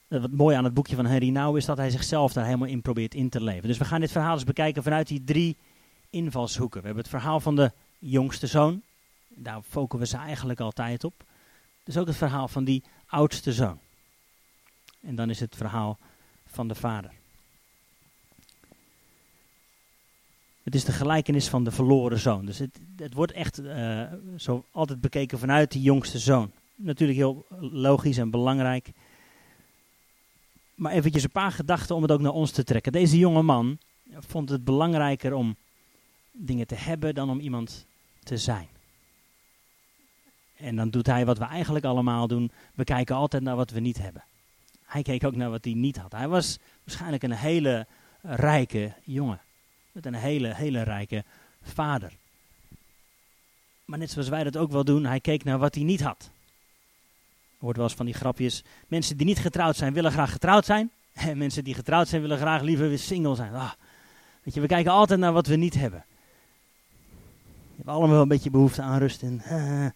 wat 0.09 0.31
mooi 0.31 0.57
aan 0.57 0.65
het 0.65 0.75
boekje 0.75 0.97
van 0.97 1.07
Henry 1.07 1.29
Nouw 1.29 1.57
is 1.57 1.65
dat 1.65 1.77
hij 1.77 1.91
zichzelf 1.91 2.33
daar 2.33 2.45
helemaal 2.45 2.69
in 2.69 2.83
probeert 2.83 3.15
in 3.15 3.29
te 3.29 3.43
leven. 3.43 3.69
Dus 3.69 3.79
we 3.79 3.85
gaan 3.85 4.01
dit 4.01 4.13
verhaal 4.13 4.35
eens 4.35 4.45
bekijken 4.45 4.83
vanuit 4.83 5.09
die 5.09 5.25
drie 5.25 5.57
invalshoeken. 6.11 6.81
We 6.81 6.87
hebben 6.87 7.05
het 7.05 7.13
verhaal 7.13 7.41
van 7.41 7.57
de 7.57 7.73
jongste 7.99 8.47
zoon. 8.47 8.83
Daar 9.29 9.63
focussen 9.63 9.99
we 9.99 10.17
ze 10.17 10.17
eigenlijk 10.17 10.61
altijd 10.61 11.05
op. 11.05 11.25
Dus 11.85 11.97
ook 11.97 12.07
het 12.07 12.17
verhaal 12.17 12.49
van 12.49 12.65
die 12.65 12.85
oudste 13.07 13.53
zoon. 13.53 13.79
En 15.01 15.15
dan 15.15 15.31
is 15.31 15.41
het 15.41 15.57
verhaal 15.57 15.99
van 16.47 16.69
de 16.69 16.75
vader. 16.75 17.11
Het 20.63 20.75
is 20.75 20.85
de 20.85 20.93
gelijkenis 20.93 21.49
van 21.49 21.65
de 21.65 21.71
verloren 21.71 22.19
zoon. 22.19 22.47
Dus 22.47 22.59
het, 22.59 22.81
het 22.97 23.15
wordt 23.15 23.33
echt 23.33 23.61
uh, 23.61 24.03
zo 24.37 24.65
altijd 24.71 25.01
bekeken 25.01 25.39
vanuit 25.39 25.73
die 25.73 25.83
jongste 25.83 26.19
zoon. 26.19 26.53
Natuurlijk 26.75 27.19
heel 27.19 27.47
logisch 27.61 28.19
en 28.19 28.31
belangrijk. 28.31 28.91
Maar 30.79 30.93
eventjes 30.93 31.23
een 31.23 31.31
paar 31.31 31.53
gedachten 31.53 31.97
om 31.97 32.03
het 32.03 32.13
ook 32.13 32.21
naar 32.21 32.33
ons 32.33 32.51
te 32.51 32.65
trekken. 32.65 32.93
Deze 32.93 33.19
jonge 33.19 33.43
man 33.43 33.79
vond 34.13 34.49
het 34.49 34.65
belangrijker 34.65 35.33
om 35.33 35.57
dingen 36.33 36.67
te 36.67 36.75
hebben 36.75 37.15
dan 37.15 37.31
om 37.31 37.41
iemand 37.41 37.87
te 38.23 38.37
zijn. 38.37 38.69
En 40.57 40.77
dan 40.77 40.91
doet 40.91 41.07
hij 41.07 41.27
wat 41.27 41.39
we 41.39 41.45
eigenlijk 41.45 41.85
allemaal 41.85 42.27
doen. 42.27 42.51
We 42.75 42.85
kijken 42.85 43.17
altijd 43.17 43.43
naar 43.43 43.57
wat 43.57 43.71
we 43.71 43.81
niet 43.81 43.99
hebben. 43.99 44.25
Hij 44.85 45.03
keek 45.03 45.25
ook 45.25 45.37
naar 45.37 45.51
wat 45.51 45.65
hij 45.65 45.75
niet 45.75 45.97
had. 45.97 46.13
Hij 46.13 46.29
was 46.29 46.59
waarschijnlijk 46.85 47.23
een 47.23 47.33
hele 47.33 47.87
rijke 48.23 48.95
jongen. 49.05 49.41
Met 49.93 50.07
een 50.07 50.15
hele, 50.15 50.55
hele 50.55 50.83
rijke 50.83 51.25
vader. 51.63 52.13
Maar 53.85 53.99
net 53.99 54.11
zoals 54.11 54.29
wij 54.29 54.45
dat 54.45 54.57
ook 54.57 54.71
wel 54.71 54.85
doen, 54.85 55.05
hij 55.05 55.21
keek 55.21 55.45
naar 55.45 55.59
wat 55.59 55.75
hij 55.75 55.85
niet 55.85 56.03
had. 56.03 56.31
Wordt 57.59 57.77
wel 57.77 57.87
eens 57.87 57.97
van 57.97 58.07
die 58.07 58.15
grapjes. 58.15 58.65
Mensen 58.87 59.17
die 59.17 59.27
niet 59.27 59.39
getrouwd 59.39 59.77
zijn, 59.77 59.93
willen 59.93 60.13
graag 60.13 60.33
getrouwd 60.33 60.65
zijn. 60.65 60.91
En 61.19 61.39
mensen 61.39 61.65
die 61.65 61.75
getrouwd 61.75 62.09
zijn, 62.09 62.23
willen 62.23 62.39
graag 62.39 62.63
liever 62.63 62.89
weer 62.89 62.99
single 62.99 63.35
zijn. 63.35 63.55
Ah, 63.55 63.73
weet 64.43 64.55
je, 64.55 64.61
we 64.61 64.67
kijken 64.67 64.93
altijd 64.93 65.21
naar 65.21 65.33
wat 65.33 65.47
we 65.47 65.57
niet 65.57 65.75
hebben. 65.75 66.05
We 66.99 67.75
hebben 67.77 67.95
allemaal 67.95 68.13
wel 68.13 68.23
een 68.23 68.29
beetje 68.29 68.51
behoefte 68.51 68.83
aan 68.83 68.99
rust. 68.99 69.23
En, 69.23 69.43
uh, 69.51 69.87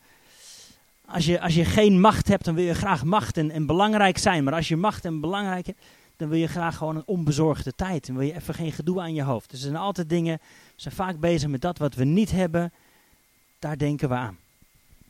als, 1.04 1.26
je, 1.26 1.40
als 1.40 1.54
je 1.54 1.64
geen 1.64 2.00
macht 2.00 2.28
hebt, 2.28 2.44
dan 2.44 2.54
wil 2.54 2.64
je 2.64 2.74
graag 2.74 3.04
macht 3.04 3.36
en, 3.36 3.50
en 3.50 3.66
belangrijk 3.66 4.18
zijn. 4.18 4.44
Maar 4.44 4.54
als 4.54 4.68
je 4.68 4.76
macht 4.76 5.04
en 5.04 5.20
belangrijk 5.20 5.66
hebt, 5.66 5.78
dan 6.16 6.28
wil 6.28 6.38
je 6.38 6.48
graag 6.48 6.76
gewoon 6.76 6.96
een 6.96 7.06
onbezorgde 7.06 7.72
tijd. 7.76 8.06
Dan 8.06 8.16
wil 8.16 8.26
je 8.26 8.34
even 8.34 8.54
geen 8.54 8.72
gedoe 8.72 9.00
aan 9.00 9.14
je 9.14 9.22
hoofd. 9.22 9.50
Dus 9.50 9.58
er 9.58 9.64
zijn 9.64 9.82
altijd 9.82 10.08
dingen, 10.08 10.38
we 10.42 10.72
zijn 10.76 10.94
vaak 10.94 11.20
bezig 11.20 11.48
met 11.48 11.60
dat 11.60 11.78
wat 11.78 11.94
we 11.94 12.04
niet 12.04 12.30
hebben. 12.30 12.72
Daar 13.58 13.78
denken 13.78 14.08
we 14.08 14.14
aan. 14.14 14.38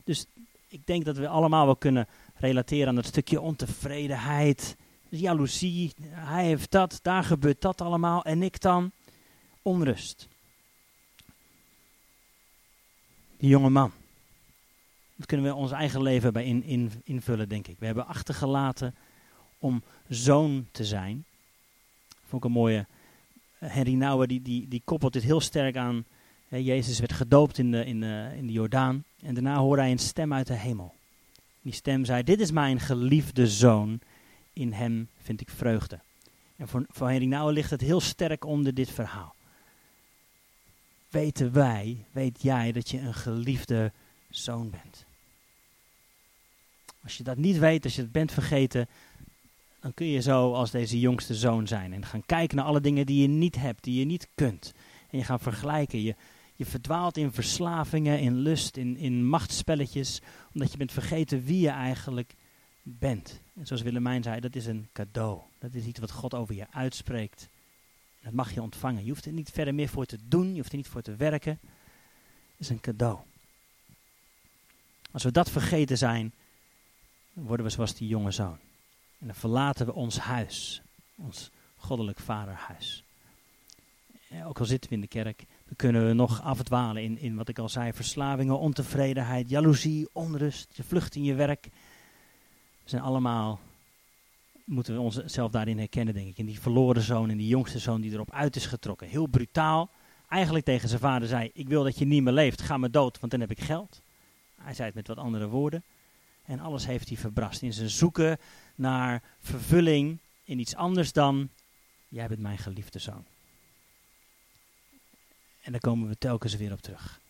Dus 0.04 0.26
ik 0.68 0.86
denk 0.86 1.04
dat 1.04 1.16
we 1.16 1.28
allemaal 1.28 1.64
wel 1.64 1.76
kunnen 1.76 2.08
relateren 2.42 2.88
aan 2.88 2.94
dat 2.94 3.06
stukje 3.06 3.40
ontevredenheid, 3.40 4.76
jaloezie. 5.08 5.92
Hij 6.08 6.44
heeft 6.44 6.70
dat, 6.70 6.98
daar 7.02 7.24
gebeurt 7.24 7.60
dat 7.60 7.80
allemaal 7.80 8.24
en 8.24 8.42
ik 8.42 8.60
dan 8.60 8.92
onrust. 9.62 10.28
Die 13.36 13.48
jonge 13.48 13.70
man. 13.70 13.92
Dat 15.16 15.26
kunnen 15.26 15.46
we 15.46 15.54
ons 15.54 15.70
eigen 15.70 16.02
leven 16.02 16.32
bij 16.32 16.44
in, 16.44 16.62
in, 16.62 16.92
invullen, 17.04 17.48
denk 17.48 17.66
ik. 17.66 17.78
We 17.78 17.86
hebben 17.86 18.06
achtergelaten 18.06 18.94
om 19.58 19.82
zoon 20.08 20.66
te 20.70 20.84
zijn. 20.84 21.24
Vond 22.24 22.44
ik 22.44 22.44
een 22.44 22.56
mooie. 22.56 22.86
Henry 23.58 23.94
Nouwen 23.94 24.28
die, 24.28 24.42
die, 24.42 24.68
die 24.68 24.82
koppelt 24.84 25.12
dit 25.12 25.22
heel 25.22 25.40
sterk 25.40 25.76
aan. 25.76 26.04
Hè, 26.48 26.56
Jezus 26.56 26.98
werd 26.98 27.12
gedoopt 27.12 27.58
in 27.58 27.70
de, 27.70 27.84
in, 27.84 28.00
de, 28.00 28.32
in 28.36 28.46
de 28.46 28.52
Jordaan. 28.52 29.04
En 29.22 29.34
daarna 29.34 29.56
hoorde 29.56 29.82
hij 29.82 29.90
een 29.90 29.98
stem 29.98 30.32
uit 30.32 30.46
de 30.46 30.54
hemel. 30.54 30.94
Die 31.62 31.72
stem 31.72 32.04
zei: 32.04 32.22
Dit 32.22 32.40
is 32.40 32.50
mijn 32.50 32.80
geliefde 32.80 33.46
zoon. 33.46 34.00
In 34.52 34.72
hem 34.72 35.08
vind 35.22 35.40
ik 35.40 35.50
vreugde. 35.50 36.00
En 36.56 36.68
voor, 36.68 36.86
voor 36.88 37.08
Henry 37.08 37.26
Nouwen 37.26 37.54
ligt 37.54 37.70
het 37.70 37.80
heel 37.80 38.00
sterk 38.00 38.44
onder 38.44 38.74
dit 38.74 38.90
verhaal. 38.90 39.34
Weten 41.08 41.52
wij, 41.52 42.04
weet 42.12 42.42
jij 42.42 42.72
dat 42.72 42.88
je 42.88 42.98
een 42.98 43.14
geliefde 43.14 43.92
zoon 44.30 44.70
bent? 44.70 45.04
Als 47.02 47.16
je 47.16 47.22
dat 47.22 47.36
niet 47.36 47.58
weet, 47.58 47.84
als 47.84 47.94
je 47.94 48.02
het 48.02 48.12
bent 48.12 48.32
vergeten, 48.32 48.88
dan 49.80 49.94
kun 49.94 50.06
je 50.06 50.22
zo 50.22 50.52
als 50.52 50.70
deze 50.70 51.00
jongste 51.00 51.34
zoon 51.34 51.66
zijn. 51.66 51.92
En 51.92 52.06
gaan 52.06 52.26
kijken 52.26 52.56
naar 52.56 52.66
alle 52.66 52.80
dingen 52.80 53.06
die 53.06 53.22
je 53.22 53.28
niet 53.28 53.56
hebt, 53.56 53.84
die 53.84 53.98
je 53.98 54.04
niet 54.04 54.28
kunt. 54.34 54.72
En 55.10 55.18
je 55.18 55.24
gaat 55.24 55.42
vergelijken. 55.42 56.02
Je, 56.02 56.14
je 56.64 56.70
verdwaalt 56.70 57.16
in 57.16 57.32
verslavingen, 57.32 58.20
in 58.20 58.36
lust, 58.36 58.76
in, 58.76 58.96
in 58.96 59.26
machtsspelletjes. 59.26 60.20
Omdat 60.52 60.72
je 60.72 60.78
bent 60.78 60.92
vergeten 60.92 61.44
wie 61.44 61.60
je 61.60 61.68
eigenlijk 61.68 62.34
bent. 62.82 63.40
En 63.54 63.66
zoals 63.66 63.82
Willemijn 63.82 64.22
zei, 64.22 64.40
dat 64.40 64.54
is 64.54 64.66
een 64.66 64.88
cadeau. 64.92 65.40
Dat 65.58 65.74
is 65.74 65.84
iets 65.84 66.00
wat 66.00 66.10
God 66.10 66.34
over 66.34 66.54
je 66.54 66.66
uitspreekt. 66.70 67.48
Dat 68.22 68.32
mag 68.32 68.54
je 68.54 68.62
ontvangen. 68.62 69.04
Je 69.04 69.10
hoeft 69.10 69.26
er 69.26 69.32
niet 69.32 69.50
verder 69.50 69.74
meer 69.74 69.88
voor 69.88 70.06
te 70.06 70.18
doen, 70.24 70.50
je 70.50 70.56
hoeft 70.56 70.70
er 70.70 70.76
niet 70.76 70.88
voor 70.88 71.02
te 71.02 71.16
werken. 71.16 71.58
Het 71.62 72.60
is 72.60 72.68
een 72.68 72.80
cadeau. 72.80 73.18
Als 75.10 75.22
we 75.22 75.32
dat 75.32 75.50
vergeten 75.50 75.98
zijn, 75.98 76.32
worden 77.32 77.66
we 77.66 77.72
zoals 77.72 77.94
die 77.94 78.08
jonge 78.08 78.30
zoon. 78.30 78.58
En 79.18 79.26
dan 79.26 79.34
verlaten 79.34 79.86
we 79.86 79.92
ons 79.92 80.18
huis, 80.18 80.82
ons 81.14 81.50
goddelijk 81.76 82.18
vaderhuis. 82.18 83.04
ook 84.44 84.58
al 84.58 84.64
zitten 84.64 84.90
we 84.90 84.94
in 84.94 85.00
de 85.00 85.06
kerk, 85.06 85.44
kunnen 85.76 86.06
we 86.06 86.12
nog 86.12 86.42
afdwalen 86.42 87.02
in, 87.02 87.18
in 87.18 87.36
wat 87.36 87.48
ik 87.48 87.58
al 87.58 87.68
zei, 87.68 87.92
verslavingen, 87.92 88.58
ontevredenheid, 88.58 89.50
jaloezie, 89.50 90.08
onrust, 90.12 90.76
je 90.76 90.82
vlucht 90.82 91.14
in 91.14 91.24
je 91.24 91.34
werk. 91.34 91.68
We 92.82 92.88
zijn 92.88 93.02
allemaal, 93.02 93.60
moeten 94.64 94.94
we 94.94 95.00
onszelf 95.00 95.50
daarin 95.50 95.78
herkennen, 95.78 96.14
denk 96.14 96.28
ik. 96.28 96.38
In 96.38 96.46
die 96.46 96.60
verloren 96.60 97.02
zoon 97.02 97.30
en 97.30 97.36
die 97.36 97.48
jongste 97.48 97.78
zoon 97.78 98.00
die 98.00 98.12
erop 98.12 98.32
uit 98.32 98.56
is 98.56 98.66
getrokken. 98.66 99.08
Heel 99.08 99.26
brutaal. 99.26 99.90
Eigenlijk 100.28 100.64
tegen 100.64 100.88
zijn 100.88 101.00
vader 101.00 101.28
zei, 101.28 101.50
ik 101.52 101.68
wil 101.68 101.84
dat 101.84 101.98
je 101.98 102.04
niet 102.04 102.22
meer 102.22 102.32
leeft, 102.32 102.62
ga 102.62 102.76
maar 102.76 102.90
dood, 102.90 103.20
want 103.20 103.32
dan 103.32 103.40
heb 103.40 103.50
ik 103.50 103.60
geld. 103.60 104.00
Hij 104.54 104.74
zei 104.74 104.86
het 104.86 104.96
met 104.96 105.06
wat 105.08 105.16
andere 105.16 105.48
woorden. 105.48 105.84
En 106.44 106.60
alles 106.60 106.86
heeft 106.86 107.08
hij 107.08 107.16
verbrast. 107.16 107.62
In 107.62 107.72
zijn 107.72 107.90
zoeken 107.90 108.38
naar 108.74 109.22
vervulling 109.38 110.18
in 110.44 110.58
iets 110.58 110.74
anders 110.74 111.12
dan, 111.12 111.48
jij 112.08 112.28
bent 112.28 112.40
mijn 112.40 112.58
geliefde 112.58 112.98
zoon. 112.98 113.24
En 115.62 115.72
daar 115.72 115.80
komen 115.80 116.08
we 116.08 116.18
telkens 116.18 116.56
weer 116.56 116.72
op 116.72 116.80
terug. 116.80 117.20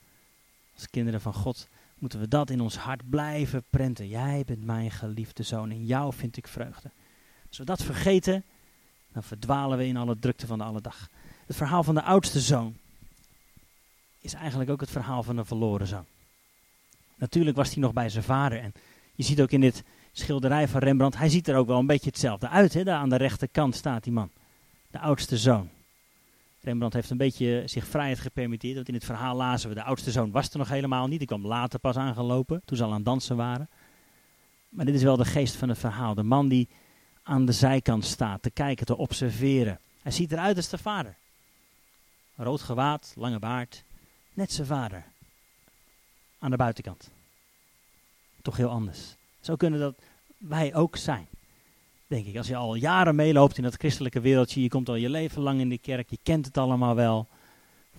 Als 0.75 0.91
kinderen 0.91 1.21
van 1.21 1.35
God 1.35 1.69
moeten 1.99 2.21
we 2.21 2.29
dat 2.29 2.51
in 2.51 2.61
ons 2.61 2.77
hart 2.77 3.11
blijven 3.11 3.65
prenten. 3.71 4.09
Jij 4.09 4.43
bent 4.47 4.65
mijn 4.65 4.91
geliefde 4.91 5.43
zoon, 5.43 5.71
in 5.71 5.85
jou 5.85 6.13
vind 6.15 6.37
ik 6.37 6.49
vreugde. 6.49 6.91
Als 7.49 7.59
we 7.59 7.65
dat 7.65 7.83
vergeten, 7.83 8.45
dan 9.13 9.23
verdwalen 9.23 9.79
we 9.79 9.87
in 9.87 9.97
alle 9.97 10.19
drukte 10.19 10.47
van 10.47 10.59
de 10.59 10.65
alle 10.65 10.81
dag. 10.81 11.09
Het 11.47 11.57
verhaal 11.57 11.83
van 11.83 11.95
de 11.95 12.03
oudste 12.03 12.41
zoon 12.41 12.77
is 14.21 14.33
eigenlijk 14.33 14.71
ook 14.71 14.81
het 14.81 14.91
verhaal 14.91 15.23
van 15.23 15.37
de 15.37 15.45
verloren 15.45 15.87
zoon. 15.87 16.05
Natuurlijk 17.17 17.57
was 17.57 17.73
hij 17.73 17.83
nog 17.83 17.93
bij 17.93 18.09
zijn 18.09 18.25
vader. 18.25 18.59
En 18.61 18.73
je 19.15 19.23
ziet 19.23 19.41
ook 19.41 19.51
in 19.51 19.61
dit 19.61 19.83
schilderij 20.13 20.69
van 20.69 20.81
Rembrandt, 20.81 21.17
hij 21.17 21.29
ziet 21.29 21.49
er 21.49 21.57
ook 21.57 21.67
wel 21.67 21.79
een 21.79 21.87
beetje 21.87 22.11
hetzelfde 22.11 22.49
uit. 22.49 22.85
Daar 22.85 22.99
aan 22.99 23.09
de 23.09 23.17
rechterkant 23.17 23.75
staat 23.75 24.05
die 24.05 24.13
man. 24.13 24.31
De 24.91 24.99
oudste 24.99 25.39
zoon. 25.39 25.71
Rembrandt 26.63 26.95
heeft 26.95 27.11
een 27.11 27.17
beetje 27.17 27.63
zich 27.67 27.87
vrijheid 27.87 28.19
gepermitteerd. 28.21 28.75
Want 28.75 28.89
in 28.89 28.95
het 28.95 29.05
verhaal 29.05 29.37
lazen 29.37 29.69
we, 29.69 29.75
de 29.75 29.83
oudste 29.83 30.11
zoon 30.11 30.31
was 30.31 30.51
er 30.51 30.59
nog 30.59 30.69
helemaal 30.69 31.07
niet. 31.07 31.19
Die 31.19 31.29
kwam 31.29 31.47
later 31.47 31.79
pas 31.79 31.97
aangelopen, 31.97 32.63
toen 32.65 32.77
ze 32.77 32.83
al 32.83 32.89
aan 32.89 32.97
het 32.97 33.05
dansen 33.05 33.37
waren. 33.37 33.69
Maar 34.69 34.85
dit 34.85 34.95
is 34.95 35.03
wel 35.03 35.17
de 35.17 35.25
geest 35.25 35.57
van 35.57 35.69
het 35.69 35.79
verhaal. 35.79 36.15
De 36.15 36.23
man 36.23 36.49
die 36.49 36.69
aan 37.23 37.47
de 37.47 37.53
zijkant 37.53 38.05
staat, 38.05 38.43
te 38.43 38.51
kijken, 38.51 38.87
te 38.87 38.97
observeren. 38.97 39.81
Hij 40.03 40.13
ziet 40.13 40.33
eruit 40.33 40.57
als 40.57 40.69
de 40.69 40.79
vader. 40.79 41.17
Rood 42.37 42.61
gewaad, 42.61 43.13
lange 43.17 43.39
baard. 43.39 43.85
Net 44.33 44.53
zijn 44.53 44.67
vader 44.67 45.05
aan 46.39 46.51
de 46.51 46.57
buitenkant. 46.57 47.11
Toch 48.43 48.57
heel 48.57 48.69
anders. 48.69 49.17
Zo 49.41 49.57
kunnen 49.57 49.81
dat 49.81 49.95
wij 50.37 50.75
ook 50.75 50.97
zijn. 50.97 51.29
Denk 52.13 52.27
ik, 52.27 52.37
als 52.37 52.47
je 52.47 52.57
al 52.57 52.75
jaren 52.75 53.15
meeloopt 53.15 53.57
in 53.57 53.63
dat 53.63 53.75
christelijke 53.75 54.21
wereldje, 54.21 54.63
je 54.63 54.69
komt 54.69 54.89
al 54.89 54.95
je 54.95 55.11
leven 55.11 55.43
lang 55.43 55.61
in 55.61 55.69
de 55.69 55.79
kerk, 55.79 56.11
je 56.11 56.19
kent 56.23 56.47
het 56.47 56.59
allemaal 56.59 56.95
wel. 56.95 57.29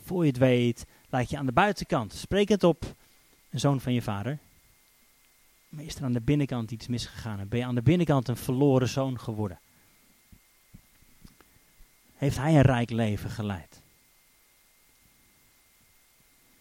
Voor 0.04 0.22
je 0.22 0.30
het 0.30 0.40
weet, 0.40 0.86
laat 1.10 1.30
je 1.30 1.38
aan 1.38 1.46
de 1.46 1.52
buitenkant, 1.52 2.14
spreek 2.14 2.50
het 2.50 2.64
op, 2.64 2.96
een 3.50 3.60
zoon 3.60 3.82
van 3.82 3.94
je 3.94 4.02
vader. 4.02 4.38
Maar 5.70 5.84
is 5.84 5.96
er 5.96 6.04
aan 6.04 6.14
de 6.14 6.22
binnenkant 6.22 6.72
iets 6.72 6.88
misgegaan 6.88 7.40
en 7.40 7.48
ben 7.48 7.60
je 7.60 7.66
aan 7.66 7.76
de 7.76 7.82
binnenkant 7.82 8.28
een 8.28 8.38
verloren 8.38 8.88
zoon 8.88 9.20
geworden? 9.20 9.60
Heeft 12.16 12.38
hij 12.38 12.56
een 12.56 12.62
rijk 12.62 12.90
leven 12.90 13.30
geleid? 13.30 13.82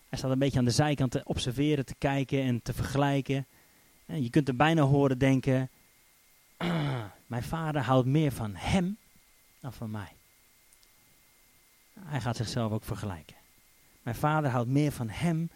Hij 0.08 0.18
staat 0.18 0.30
een 0.30 0.38
beetje 0.38 0.58
aan 0.58 0.64
de 0.64 0.70
zijkant 0.70 1.10
te 1.10 1.20
observeren, 1.24 1.84
te 1.84 1.94
kijken 1.98 2.42
en 2.42 2.62
te 2.62 2.72
vergelijken. 2.72 3.46
En 4.06 4.22
je 4.22 4.30
kunt 4.30 4.48
er 4.48 4.56
bijna 4.56 4.82
horen 4.82 5.18
denken, 5.18 5.70
mijn 7.32 7.44
vader 7.44 7.82
houdt 7.82 8.06
meer 8.06 8.32
van 8.32 8.54
hem 8.54 8.96
dan 9.60 9.72
van 9.72 9.90
mij. 9.90 10.12
Hij 12.00 12.20
gaat 12.20 12.36
zichzelf 12.36 12.72
ook 12.72 12.84
vergelijken. 12.84 13.36
Mijn 14.02 14.16
vader 14.16 14.50
houdt 14.50 14.68
meer 14.68 14.92
van 14.92 15.08
hem 15.08 15.50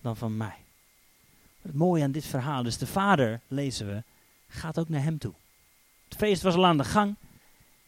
dan 0.00 0.16
van 0.16 0.36
mij. 0.36 0.56
Het 1.62 1.74
mooie 1.74 2.04
aan 2.04 2.12
dit 2.12 2.26
verhaal 2.26 2.66
is, 2.66 2.78
de 2.78 2.86
vader, 2.86 3.40
lezen 3.48 3.86
we, 3.86 4.02
gaat 4.48 4.78
ook 4.78 4.88
naar 4.88 5.02
hem 5.02 5.18
toe. 5.18 5.34
Het 6.08 6.18
feest 6.18 6.42
was 6.42 6.54
al 6.54 6.66
aan 6.66 6.76
de 6.76 6.84
gang. 6.84 7.14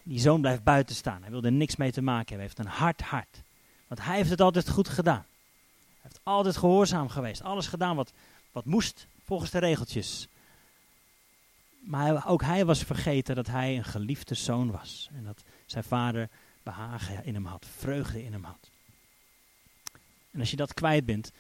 Die 0.02 0.20
zoon 0.20 0.40
blijft 0.40 0.62
buiten 0.62 0.94
staan. 0.94 1.22
Hij 1.22 1.30
wil 1.30 1.42
er 1.42 1.52
niks 1.52 1.76
mee 1.76 1.92
te 1.92 2.02
maken 2.02 2.28
hebben. 2.28 2.46
Hij 2.46 2.56
heeft 2.56 2.58
een 2.58 2.84
hard 2.84 3.00
hart. 3.00 3.42
Want 3.86 4.04
hij 4.04 4.16
heeft 4.16 4.30
het 4.30 4.40
altijd 4.40 4.70
goed 4.70 4.88
gedaan 4.88 5.24
heeft 6.02 6.20
altijd 6.22 6.56
gehoorzaam 6.56 7.08
geweest. 7.08 7.42
Alles 7.42 7.66
gedaan 7.66 7.96
wat, 7.96 8.12
wat 8.52 8.64
moest 8.64 9.06
volgens 9.24 9.50
de 9.50 9.58
regeltjes. 9.58 10.28
Maar 11.82 12.28
ook 12.28 12.42
hij 12.42 12.64
was 12.64 12.82
vergeten 12.82 13.34
dat 13.34 13.46
hij 13.46 13.76
een 13.76 13.84
geliefde 13.84 14.34
zoon 14.34 14.70
was. 14.70 15.08
En 15.14 15.24
dat 15.24 15.42
zijn 15.66 15.84
vader 15.84 16.28
behagen 16.62 17.24
in 17.24 17.34
hem 17.34 17.44
had, 17.44 17.66
vreugde 17.76 18.24
in 18.24 18.32
hem 18.32 18.44
had. 18.44 18.70
En 20.30 20.40
als 20.40 20.50
je 20.50 20.56
dat 20.56 20.74
kwijt 20.74 21.04
bent, 21.04 21.32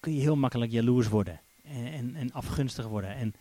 kun 0.00 0.14
je 0.14 0.20
heel 0.20 0.36
makkelijk 0.36 0.72
jaloers 0.72 1.08
worden. 1.08 1.40
En, 1.62 2.14
en, 2.14 2.32
afgunstig 2.32 2.86
worden. 2.86 3.14
En 3.14 3.34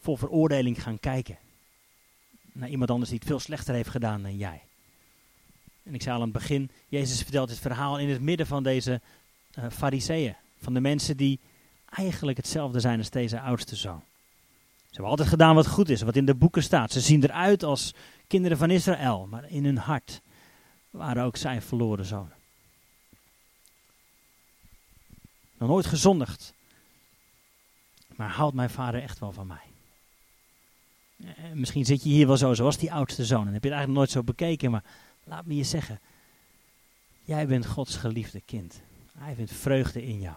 vol 0.00 0.16
veroordeling 0.16 0.82
gaan 0.82 1.00
kijken. 1.00 1.38
Naar 2.52 2.68
iemand 2.68 2.90
anders 2.90 3.10
die 3.10 3.18
het 3.18 3.28
veel 3.28 3.40
slechter 3.40 3.74
heeft 3.74 3.88
gedaan 3.88 4.22
dan 4.22 4.36
jij. 4.36 4.62
En 5.82 5.94
ik 5.94 6.02
zei 6.02 6.14
al 6.14 6.20
aan 6.20 6.28
het 6.28 6.38
begin, 6.38 6.70
Jezus 6.88 7.22
vertelt 7.22 7.48
dit 7.48 7.58
verhaal 7.58 7.98
in 7.98 8.08
het 8.08 8.20
midden 8.20 8.46
van 8.46 8.62
deze 8.62 9.00
uh, 9.58 9.64
fariseeën. 9.70 10.36
Van 10.58 10.74
de 10.74 10.80
mensen 10.80 11.16
die 11.16 11.40
eigenlijk 11.84 12.36
hetzelfde 12.36 12.80
zijn 12.80 12.98
als 12.98 13.10
deze 13.10 13.40
oudste 13.40 13.76
zoon. 13.76 14.02
Ze 14.94 15.00
hebben 15.00 15.18
altijd 15.18 15.34
gedaan 15.34 15.54
wat 15.54 15.66
goed 15.66 15.88
is, 15.88 16.02
wat 16.02 16.16
in 16.16 16.24
de 16.24 16.34
boeken 16.34 16.62
staat. 16.62 16.92
Ze 16.92 17.00
zien 17.00 17.22
eruit 17.22 17.62
als 17.62 17.94
kinderen 18.26 18.58
van 18.58 18.70
Israël, 18.70 19.26
maar 19.26 19.50
in 19.50 19.64
hun 19.64 19.78
hart 19.78 20.20
waren 20.90 21.24
ook 21.24 21.36
zij 21.36 21.62
verloren 21.62 22.04
zonen. 22.04 22.36
Nog 25.58 25.68
nooit 25.68 25.86
gezondigd, 25.86 26.54
maar 28.16 28.30
houdt 28.30 28.54
mijn 28.54 28.70
vader 28.70 29.02
echt 29.02 29.18
wel 29.18 29.32
van 29.32 29.46
mij. 29.46 29.66
Eh, 31.16 31.52
misschien 31.52 31.84
zit 31.84 32.02
je 32.02 32.08
hier 32.08 32.26
wel 32.26 32.36
zo, 32.36 32.54
zoals 32.54 32.78
die 32.78 32.92
oudste 32.92 33.24
zoon. 33.24 33.46
En 33.46 33.52
heb 33.52 33.62
je 33.62 33.68
het 33.68 33.78
eigenlijk 33.78 33.98
nooit 33.98 34.10
zo 34.10 34.22
bekeken, 34.22 34.70
maar 34.70 34.84
laat 35.24 35.46
me 35.46 35.56
je 35.56 35.64
zeggen. 35.64 36.00
Jij 37.24 37.46
bent 37.46 37.66
Gods 37.66 37.96
geliefde 37.96 38.40
kind. 38.40 38.80
Hij 39.18 39.34
vindt 39.34 39.52
vreugde 39.52 40.06
in 40.06 40.20
jou. 40.20 40.36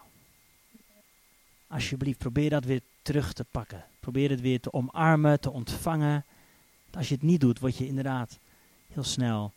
Alsjeblieft, 1.68 2.18
probeer 2.18 2.50
dat 2.50 2.64
weer 2.64 2.82
terug 3.08 3.34
te 3.34 3.46
pakken. 3.52 3.86
Probeer 4.00 4.30
het 4.30 4.42
weer 4.42 4.60
te 4.60 4.74
omarmen, 4.74 5.40
te 5.40 5.52
ontvangen. 5.52 6.26
Als 6.92 7.08
je 7.08 7.14
het 7.14 7.24
niet 7.24 7.42
doet, 7.42 7.60
word 7.60 7.78
je 7.78 7.88
inderdaad 7.88 8.40
heel 8.88 9.04
snel 9.04 9.54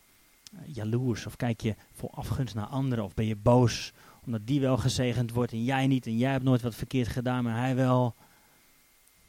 uh, 0.52 0.61
jaloers. 0.75 1.26
Of 1.26 1.37
kijk 1.37 1.61
je 1.61 1.75
vol 1.92 2.14
afgunst 2.14 2.54
naar 2.54 2.66
anderen. 2.66 3.04
Of 3.04 3.14
ben 3.14 3.26
je 3.26 3.37
boos 3.37 3.92
omdat 4.25 4.47
die 4.47 4.61
wel 4.61 4.76
gezegend 4.76 5.33
wordt 5.33 5.52
en 5.52 5.64
jij 5.64 5.87
niet. 5.87 6.07
En 6.07 6.16
jij 6.16 6.30
hebt 6.30 6.45
nooit 6.45 6.62
wat 6.62 6.75
verkeerd 6.75 7.09
gedaan, 7.09 7.45
maar 7.45 7.57
hij 7.57 7.75
wel. 7.75 8.14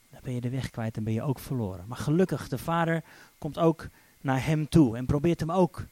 Dan 0.10 0.20
ben 0.24 0.34
je 0.34 0.42
de 0.42 0.50
weg 0.50 0.70
kwijt 0.70 0.98
en 0.98 1.04
ben 1.04 1.14
je 1.14 1.22
ook 1.22 1.40
verloren. 1.40 1.88
Maar 1.88 1.98
gelukkig, 1.98 2.48
de 2.48 2.58
vader 2.58 3.04
komt 3.38 3.58
ook 3.58 3.88
naar 4.22 4.46
hem 4.46 4.70
toe 4.70 4.98
en 4.98 5.06
probeert 5.06 5.40
hem 5.40 5.52
ook 5.52 5.86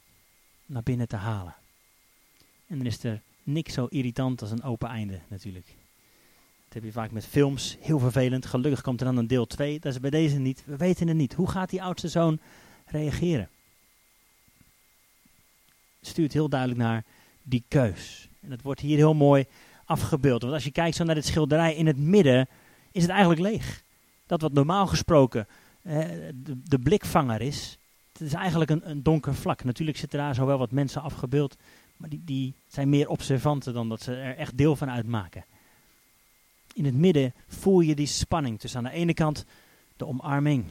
naar 0.66 0.82
binnen 0.82 1.08
te 1.08 1.16
halen. 1.16 1.54
En 2.66 2.76
dan 2.76 2.86
is 2.86 3.04
er 3.04 3.22
niks 3.42 3.74
zo 3.74 3.86
irritant 3.86 4.40
als 4.40 4.50
een 4.50 4.62
open 4.62 4.88
einde 4.88 5.20
natuurlijk. 5.28 5.79
Dat 6.70 6.82
heb 6.82 6.92
je 6.92 6.98
vaak 6.98 7.10
met 7.10 7.26
films, 7.26 7.76
heel 7.80 7.98
vervelend. 7.98 8.46
Gelukkig 8.46 8.80
komt 8.80 9.00
er 9.00 9.06
dan 9.06 9.16
een 9.16 9.26
deel 9.26 9.46
2, 9.46 9.80
dat 9.80 9.92
is 9.92 10.00
bij 10.00 10.10
deze 10.10 10.38
niet. 10.38 10.62
We 10.66 10.76
weten 10.76 11.08
het 11.08 11.16
niet. 11.16 11.34
Hoe 11.34 11.50
gaat 11.50 11.70
die 11.70 11.82
oudste 11.82 12.08
zoon 12.08 12.38
reageren? 12.86 13.48
Stuurt 16.00 16.32
heel 16.32 16.48
duidelijk 16.48 16.80
naar 16.80 17.04
die 17.42 17.64
keus. 17.68 18.28
En 18.40 18.50
dat 18.50 18.62
wordt 18.62 18.80
hier 18.80 18.96
heel 18.96 19.14
mooi 19.14 19.44
afgebeeld. 19.84 20.42
Want 20.42 20.54
als 20.54 20.64
je 20.64 20.70
kijkt 20.70 20.96
zo 20.96 21.04
naar 21.04 21.14
dit 21.14 21.26
schilderij 21.26 21.74
in 21.74 21.86
het 21.86 21.98
midden, 21.98 22.48
is 22.92 23.02
het 23.02 23.10
eigenlijk 23.10 23.40
leeg. 23.40 23.82
Dat 24.26 24.40
wat 24.40 24.52
normaal 24.52 24.86
gesproken 24.86 25.46
eh, 25.82 25.98
de, 26.34 26.62
de, 26.64 26.78
blikvanger 26.78 27.40
is, 27.40 27.78
het 28.12 28.20
is 28.20 28.32
eigenlijk 28.32 28.70
een, 28.70 28.90
een 28.90 29.02
donker 29.02 29.34
vlak. 29.34 29.64
Natuurlijk 29.64 29.98
zitten 29.98 30.18
daar 30.18 30.34
zo 30.34 30.46
wel 30.46 30.58
wat 30.58 30.70
mensen 30.70 31.02
afgebeeld 31.02 31.56
maar 32.00 32.08
die, 32.08 32.22
die 32.24 32.54
zijn 32.66 32.88
meer 32.88 33.08
observanten 33.08 33.74
dan 33.74 33.88
dat 33.88 34.02
ze 34.02 34.14
er 34.14 34.36
echt 34.36 34.56
deel 34.56 34.76
van 34.76 34.90
uitmaken. 34.90 35.44
In 36.80 36.86
het 36.86 36.94
midden 36.94 37.34
voel 37.48 37.80
je 37.80 37.94
die 37.94 38.06
spanning 38.06 38.60
tussen 38.60 38.78
aan 38.78 38.92
de 38.92 38.98
ene 38.98 39.14
kant 39.14 39.44
de 39.96 40.06
omarming, 40.06 40.64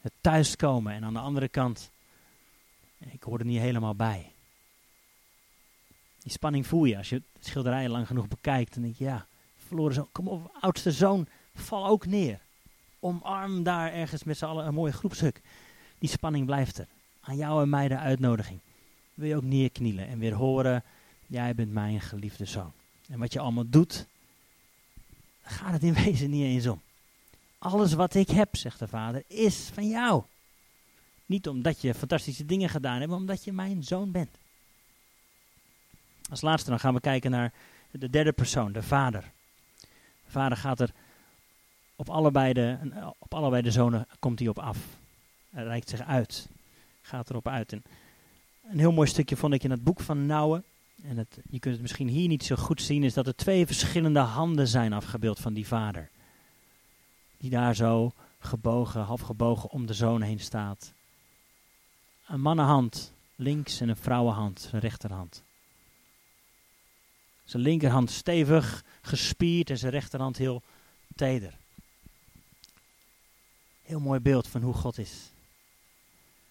het 0.00 0.12
thuiskomen 0.20 0.92
en 0.92 1.04
aan 1.04 1.12
de 1.12 1.18
andere 1.18 1.48
kant, 1.48 1.90
ik 2.98 3.22
hoor 3.22 3.38
er 3.38 3.44
niet 3.44 3.60
helemaal 3.60 3.94
bij. 3.94 4.32
Die 6.18 6.32
spanning 6.32 6.66
voel 6.66 6.84
je 6.84 6.96
als 6.96 7.08
je 7.08 7.14
het 7.14 7.46
schilderij 7.46 7.88
lang 7.88 8.06
genoeg 8.06 8.28
bekijkt. 8.28 8.74
Dan 8.74 8.82
denk 8.82 8.96
je, 8.96 9.04
ja, 9.04 9.26
verloren 9.56 9.94
zoon, 9.94 10.08
kom 10.12 10.28
op, 10.28 10.56
oudste 10.60 10.92
zoon, 10.92 11.26
val 11.54 11.86
ook 11.86 12.06
neer. 12.06 12.40
Omarm 13.00 13.62
daar 13.62 13.92
ergens 13.92 14.24
met 14.24 14.38
z'n 14.38 14.44
allen 14.44 14.66
een 14.66 14.74
mooi 14.74 14.92
groepshuk. 14.92 15.40
Die 15.98 16.08
spanning 16.08 16.46
blijft 16.46 16.78
er. 16.78 16.88
Aan 17.20 17.36
jou 17.36 17.62
en 17.62 17.68
mij 17.68 17.88
de 17.88 17.98
uitnodiging. 17.98 18.58
Wil 19.14 19.28
je 19.28 19.36
ook 19.36 19.42
neerknielen 19.42 20.06
en 20.06 20.18
weer 20.18 20.34
horen, 20.34 20.84
jij 21.26 21.54
bent 21.54 21.72
mijn 21.72 22.00
geliefde 22.00 22.44
zoon. 22.44 22.72
En 23.08 23.18
wat 23.18 23.32
je 23.32 23.40
allemaal 23.40 23.68
doet, 23.68 24.06
gaat 25.42 25.72
het 25.72 25.82
in 25.82 25.94
wezen 26.04 26.30
niet 26.30 26.44
eens 26.44 26.66
om. 26.66 26.80
Alles 27.58 27.92
wat 27.92 28.14
ik 28.14 28.30
heb, 28.30 28.56
zegt 28.56 28.78
de 28.78 28.88
vader, 28.88 29.22
is 29.26 29.70
van 29.72 29.88
jou. 29.88 30.22
Niet 31.26 31.48
omdat 31.48 31.80
je 31.80 31.94
fantastische 31.94 32.46
dingen 32.46 32.68
gedaan 32.68 32.96
hebt, 32.96 33.10
maar 33.10 33.18
omdat 33.18 33.44
je 33.44 33.52
mijn 33.52 33.84
zoon 33.84 34.10
bent. 34.10 34.30
Als 36.30 36.40
laatste 36.40 36.70
dan 36.70 36.80
gaan 36.80 36.94
we 36.94 37.00
kijken 37.00 37.30
naar 37.30 37.52
de 37.90 38.10
derde 38.10 38.32
persoon, 38.32 38.72
de 38.72 38.82
vader. 38.82 39.30
De 40.24 40.30
vader 40.30 40.58
gaat 40.58 40.80
er 40.80 40.92
op 41.96 42.10
allebei 42.10 42.52
de, 42.52 42.78
op 43.18 43.34
allebei 43.34 43.62
de 43.62 43.70
zonen 43.70 44.06
komt 44.18 44.38
hij 44.38 44.48
op 44.48 44.58
af. 44.58 44.78
Hij 45.50 45.64
reikt 45.64 45.88
zich 45.88 46.00
uit. 46.00 46.48
Gaat 47.02 47.30
erop 47.30 47.48
uit. 47.48 47.72
En 47.72 47.82
een 48.62 48.78
heel 48.78 48.92
mooi 48.92 49.08
stukje 49.08 49.36
vond 49.36 49.54
ik 49.54 49.64
in 49.64 49.70
het 49.70 49.84
boek 49.84 50.00
van 50.00 50.26
Nouwen. 50.26 50.64
En 51.02 51.16
het, 51.16 51.38
je 51.50 51.58
kunt 51.58 51.74
het 51.74 51.82
misschien 51.82 52.08
hier 52.08 52.28
niet 52.28 52.44
zo 52.44 52.56
goed 52.56 52.82
zien, 52.82 53.02
is 53.02 53.14
dat 53.14 53.26
er 53.26 53.36
twee 53.36 53.66
verschillende 53.66 54.20
handen 54.20 54.68
zijn 54.68 54.92
afgebeeld 54.92 55.40
van 55.40 55.52
die 55.52 55.66
vader. 55.66 56.10
Die 57.36 57.50
daar 57.50 57.74
zo 57.74 58.12
gebogen, 58.38 59.00
half 59.00 59.20
gebogen 59.20 59.70
om 59.70 59.86
de 59.86 59.94
zoon 59.94 60.22
heen 60.22 60.40
staat. 60.40 60.92
Een 62.26 62.40
mannenhand 62.40 63.12
links 63.36 63.80
en 63.80 63.88
een 63.88 63.96
vrouwenhand, 63.96 64.60
zijn 64.60 64.82
rechterhand. 64.82 65.42
Zijn 67.44 67.62
linkerhand 67.62 68.10
stevig, 68.10 68.84
gespierd 69.00 69.70
en 69.70 69.78
zijn 69.78 69.92
rechterhand 69.92 70.36
heel 70.36 70.62
teder. 71.16 71.54
Heel 73.82 74.00
mooi 74.00 74.20
beeld 74.20 74.48
van 74.48 74.62
hoe 74.62 74.74
God 74.74 74.98
is. 74.98 75.30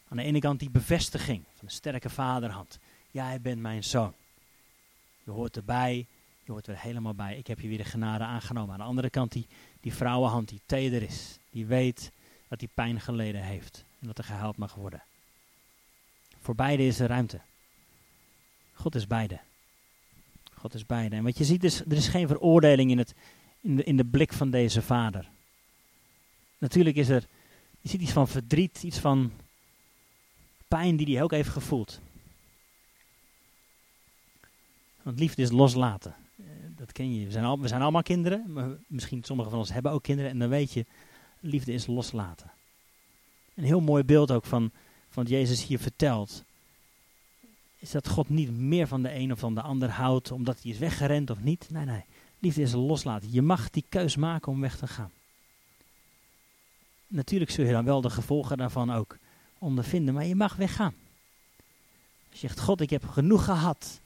Aan 0.08 0.18
de 0.18 0.24
ene 0.24 0.40
kant 0.40 0.60
die 0.60 0.70
bevestiging 0.70 1.44
van 1.56 1.68
de 1.68 1.74
sterke 1.74 2.10
vaderhand. 2.10 2.80
Jij 3.12 3.42
bent 3.42 3.62
mijn 3.62 3.84
zoon. 3.84 4.14
Je 5.32 5.38
hoort 5.38 5.56
erbij, 5.56 6.08
je 6.44 6.52
hoort 6.52 6.68
er 6.68 6.80
helemaal 6.80 7.14
bij. 7.14 7.38
Ik 7.38 7.48
heb 7.48 7.60
je 7.60 7.68
weer 7.68 7.78
de 7.78 7.84
genade 7.84 8.24
aangenomen. 8.24 8.74
Aan 8.74 8.80
de 8.80 8.86
andere 8.86 9.10
kant 9.10 9.32
die, 9.32 9.48
die 9.80 9.94
vrouwenhand 9.94 10.50
die 10.50 10.62
teder 10.66 11.02
is. 11.02 11.38
Die 11.50 11.66
weet 11.66 12.12
dat 12.48 12.60
hij 12.60 12.70
pijn 12.74 13.02
geleden 13.02 13.42
heeft. 13.42 13.86
En 14.00 14.08
dat 14.08 14.18
er 14.18 14.24
gehuild 14.24 14.58
mag 14.58 14.76
worden. 14.76 15.04
Voor 16.40 16.56
beide 16.56 16.86
is 16.86 17.00
er 17.00 17.08
ruimte. 17.08 17.42
God 18.74 18.96
is 18.96 19.08
beide. 19.08 19.40
God 20.54 20.74
is 20.74 20.86
beide. 20.86 21.16
En 21.16 21.24
wat 21.24 21.38
je 21.38 21.44
ziet 21.44 21.64
is, 21.64 21.80
er 21.80 21.94
is 21.94 22.08
geen 22.08 22.28
veroordeling 22.28 22.92
in, 22.92 22.98
het, 22.98 23.14
in, 23.62 23.76
de, 23.76 23.84
in 23.84 23.98
de 23.98 24.06
blik 24.06 24.34
van 24.34 24.50
deze 24.50 24.82
vader. 24.82 25.30
Natuurlijk 26.58 26.96
is 26.96 27.10
er, 27.10 27.28
je 27.82 27.90
ziet 27.90 28.02
iets 28.02 28.12
van 28.12 28.28
verdriet, 28.28 28.84
iets 28.84 29.00
van 29.00 29.32
pijn 30.68 30.96
die 30.96 31.16
hij 31.16 31.24
ook 31.24 31.32
heeft 31.32 31.50
gevoeld. 31.50 32.00
Want 35.04 35.20
liefde 35.20 35.42
is 35.42 35.52
loslaten. 35.52 36.16
Eh, 36.38 36.46
dat 36.76 36.92
ken 36.92 37.16
je. 37.16 37.26
We 37.26 37.32
zijn, 37.32 37.62
we 37.62 37.68
zijn 37.68 37.82
allemaal 37.82 38.04
kinderen, 38.04 38.44
maar 38.48 38.70
misschien 38.88 39.24
sommigen 39.24 39.52
van 39.52 39.60
ons 39.60 39.74
hebben 39.74 39.92
ook 39.92 40.04
kinderen. 40.04 40.32
En 40.32 40.40
dan 40.40 40.50
weet 40.50 40.74
je, 40.74 40.86
liefde 41.40 41.74
is 41.74 41.88
loslaten. 41.88 42.52
Een 43.56 43.64
heel 43.64 43.82
mooi 43.82 44.04
beeld 44.04 44.32
ook 44.32 44.46
van, 44.46 44.72
van 45.10 45.24
wat 45.24 45.32
Jezus 45.32 45.66
hier 45.66 45.80
vertelt. 45.80 46.44
Is 47.78 47.92
dat 47.92 48.08
God 48.08 48.30
niet 48.30 48.52
meer 48.52 48.88
van 48.88 49.02
de 49.02 49.14
een 49.14 49.32
of 49.32 49.40
van 49.40 49.56
de 49.56 49.62
ander 49.62 49.90
houdt 49.90 50.32
omdat 50.32 50.62
hij 50.62 50.72
is 50.72 50.78
weggerend 50.78 51.30
of 51.30 51.40
niet. 51.40 51.68
Nee, 51.70 51.86
nee. 51.86 52.04
Liefde 52.40 52.62
is 52.62 52.74
loslaten. 52.74 53.32
Je 53.32 53.42
mag 53.42 53.70
die 53.70 53.86
keus 53.90 54.16
maken 54.16 54.52
om 54.52 54.62
weg 54.62 54.78
te 54.78 54.88
gaan. 54.88 55.12
Natuurlijk 57.08 57.52
zul 57.52 57.66
je 57.66 57.72
dan 57.72 57.86
wel 57.86 58.02
de 58.02 58.10
gevolgen 58.10 58.58
daarvan 58.58 58.92
ook 58.92 59.18
ondervinden, 59.58 60.14
maar 60.14 60.26
je 60.26 60.36
mag 60.36 60.56
weggaan. 60.56 60.94
Je 62.30 62.38
zegt, 62.38 62.60
God, 62.60 62.82
ik 62.82 62.90
heb 62.90 63.08
genoeg 63.08 63.46
gehad. 63.46 64.02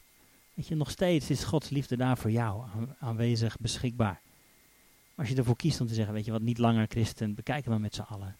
Weet 0.55 0.67
je, 0.67 0.75
nog 0.75 0.91
steeds 0.91 1.29
is 1.29 1.43
Gods 1.43 1.69
liefde 1.69 1.97
daar 1.97 2.17
voor 2.17 2.31
jou 2.31 2.63
aanwezig, 2.99 3.57
beschikbaar. 3.59 4.21
Als 5.15 5.29
je 5.29 5.35
ervoor 5.35 5.55
kiest 5.55 5.81
om 5.81 5.87
te 5.87 5.93
zeggen, 5.93 6.13
weet 6.13 6.25
je 6.25 6.31
wat, 6.31 6.41
niet 6.41 6.57
langer 6.57 6.87
christen, 6.87 7.35
bekijken 7.35 7.71
we 7.71 7.77
met 7.77 7.95
z'n 7.95 8.01
allen. 8.01 8.37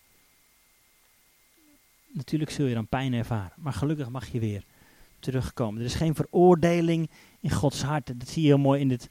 Natuurlijk 2.08 2.52
zul 2.52 2.66
je 2.66 2.74
dan 2.74 2.88
pijn 2.88 3.14
ervaren, 3.14 3.54
maar 3.56 3.74
gelukkig 3.74 4.10
mag 4.10 4.28
je 4.28 4.40
weer 4.40 4.64
terugkomen. 5.20 5.80
Er 5.80 5.86
is 5.86 5.96
geen 5.96 6.16
veroordeling 6.16 7.10
in 7.40 7.52
Gods 7.52 7.82
hart. 7.82 8.20
Dat 8.20 8.28
zie 8.28 8.42
je 8.42 8.48
heel 8.48 8.58
mooi 8.58 8.82
in, 8.82 8.88
dit, 8.88 9.10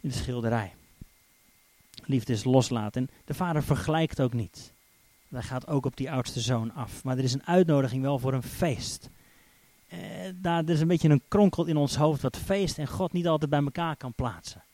in 0.00 0.08
de 0.08 0.14
schilderij. 0.14 0.74
Liefde 2.04 2.32
is 2.32 2.44
loslaten. 2.44 3.02
En 3.02 3.14
de 3.24 3.34
vader 3.34 3.62
vergelijkt 3.62 4.20
ook 4.20 4.32
niet. 4.32 4.72
Hij 5.28 5.42
gaat 5.42 5.66
ook 5.66 5.86
op 5.86 5.96
die 5.96 6.10
oudste 6.10 6.40
zoon 6.40 6.74
af. 6.74 7.04
Maar 7.04 7.18
er 7.18 7.24
is 7.24 7.32
een 7.32 7.46
uitnodiging 7.46 8.02
wel 8.02 8.18
voor 8.18 8.34
een 8.34 8.42
feest. 8.42 9.10
Eh, 9.86 9.98
daar 10.34 10.68
is 10.68 10.80
een 10.80 10.88
beetje 10.88 11.08
een 11.08 11.22
kronkel 11.28 11.64
in 11.64 11.76
ons 11.76 11.96
hoofd 11.96 12.22
wat 12.22 12.36
feest 12.36 12.78
en 12.78 12.86
God 12.86 13.12
niet 13.12 13.26
altijd 13.26 13.50
bij 13.50 13.62
elkaar 13.62 13.96
kan 13.96 14.14
plaatsen. 14.14 14.64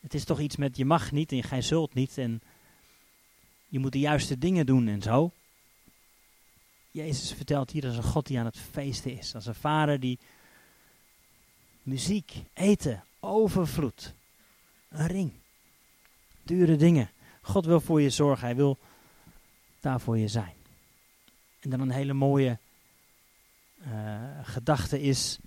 Het 0.00 0.14
is 0.14 0.24
toch 0.24 0.40
iets 0.40 0.56
met 0.56 0.76
je 0.76 0.84
mag 0.84 1.12
niet 1.12 1.32
en 1.32 1.42
gij 1.42 1.62
zult 1.62 1.94
niet 1.94 2.18
en 2.18 2.42
je 3.68 3.78
moet 3.78 3.92
de 3.92 3.98
juiste 3.98 4.38
dingen 4.38 4.66
doen 4.66 4.88
en 4.88 5.02
zo. 5.02 5.32
Jezus 6.90 7.32
vertelt 7.32 7.70
hier 7.70 7.86
als 7.86 7.96
een 7.96 8.02
God 8.02 8.26
die 8.26 8.38
aan 8.38 8.44
het 8.44 8.58
feesten 8.58 9.18
is. 9.18 9.34
Als 9.34 9.46
een 9.46 9.54
vader 9.54 10.00
die 10.00 10.18
muziek, 11.82 12.32
eten, 12.52 13.04
overvloed, 13.20 14.14
een 14.88 15.06
ring, 15.06 15.32
dure 16.42 16.76
dingen. 16.76 17.10
God 17.42 17.66
wil 17.66 17.80
voor 17.80 18.00
je 18.00 18.10
zorgen. 18.10 18.46
Hij 18.46 18.56
wil 18.56 18.78
daar 19.80 20.00
voor 20.00 20.18
je 20.18 20.28
zijn. 20.28 20.54
En 21.60 21.70
dan 21.70 21.80
een 21.80 21.90
hele 21.90 22.12
mooie 22.12 22.58
gedachte 24.42 25.00
is, 25.00 25.38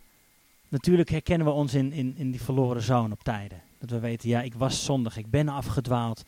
natuurlijk 0.67 1.09
herkennen 1.09 1.47
we 1.47 1.53
ons 1.53 1.73
in, 1.73 1.91
in, 1.91 2.17
in 2.17 2.31
die 2.31 2.41
verloren 2.41 2.81
zoon 2.81 3.11
op 3.11 3.23
tijden. 3.23 3.61
Dat 3.79 3.89
we 3.89 3.99
weten, 3.99 4.29
ja, 4.29 4.41
ik 4.41 4.53
was 4.53 4.85
zondig, 4.85 5.17
ik 5.17 5.29
ben 5.29 5.49
afgedwaald, 5.49 6.23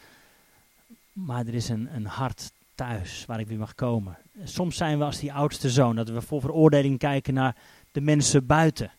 maar 1.13 1.45
er 1.47 1.53
is 1.53 1.69
een, 1.69 1.95
een 1.95 2.05
hart 2.05 2.51
thuis 2.75 3.25
waar 3.25 3.39
ik 3.39 3.47
weer 3.47 3.57
mag 3.57 3.75
komen. 3.75 4.17
Soms 4.43 4.77
zijn 4.77 4.97
we 4.97 5.03
als 5.03 5.19
die 5.19 5.33
oudste 5.33 5.69
zoon, 5.69 5.95
dat 5.95 6.09
we 6.09 6.21
voor 6.21 6.41
veroordeling 6.41 6.97
kijken 6.97 7.33
naar 7.33 7.55
de 7.91 8.01
mensen 8.01 8.45
buiten. 8.45 8.91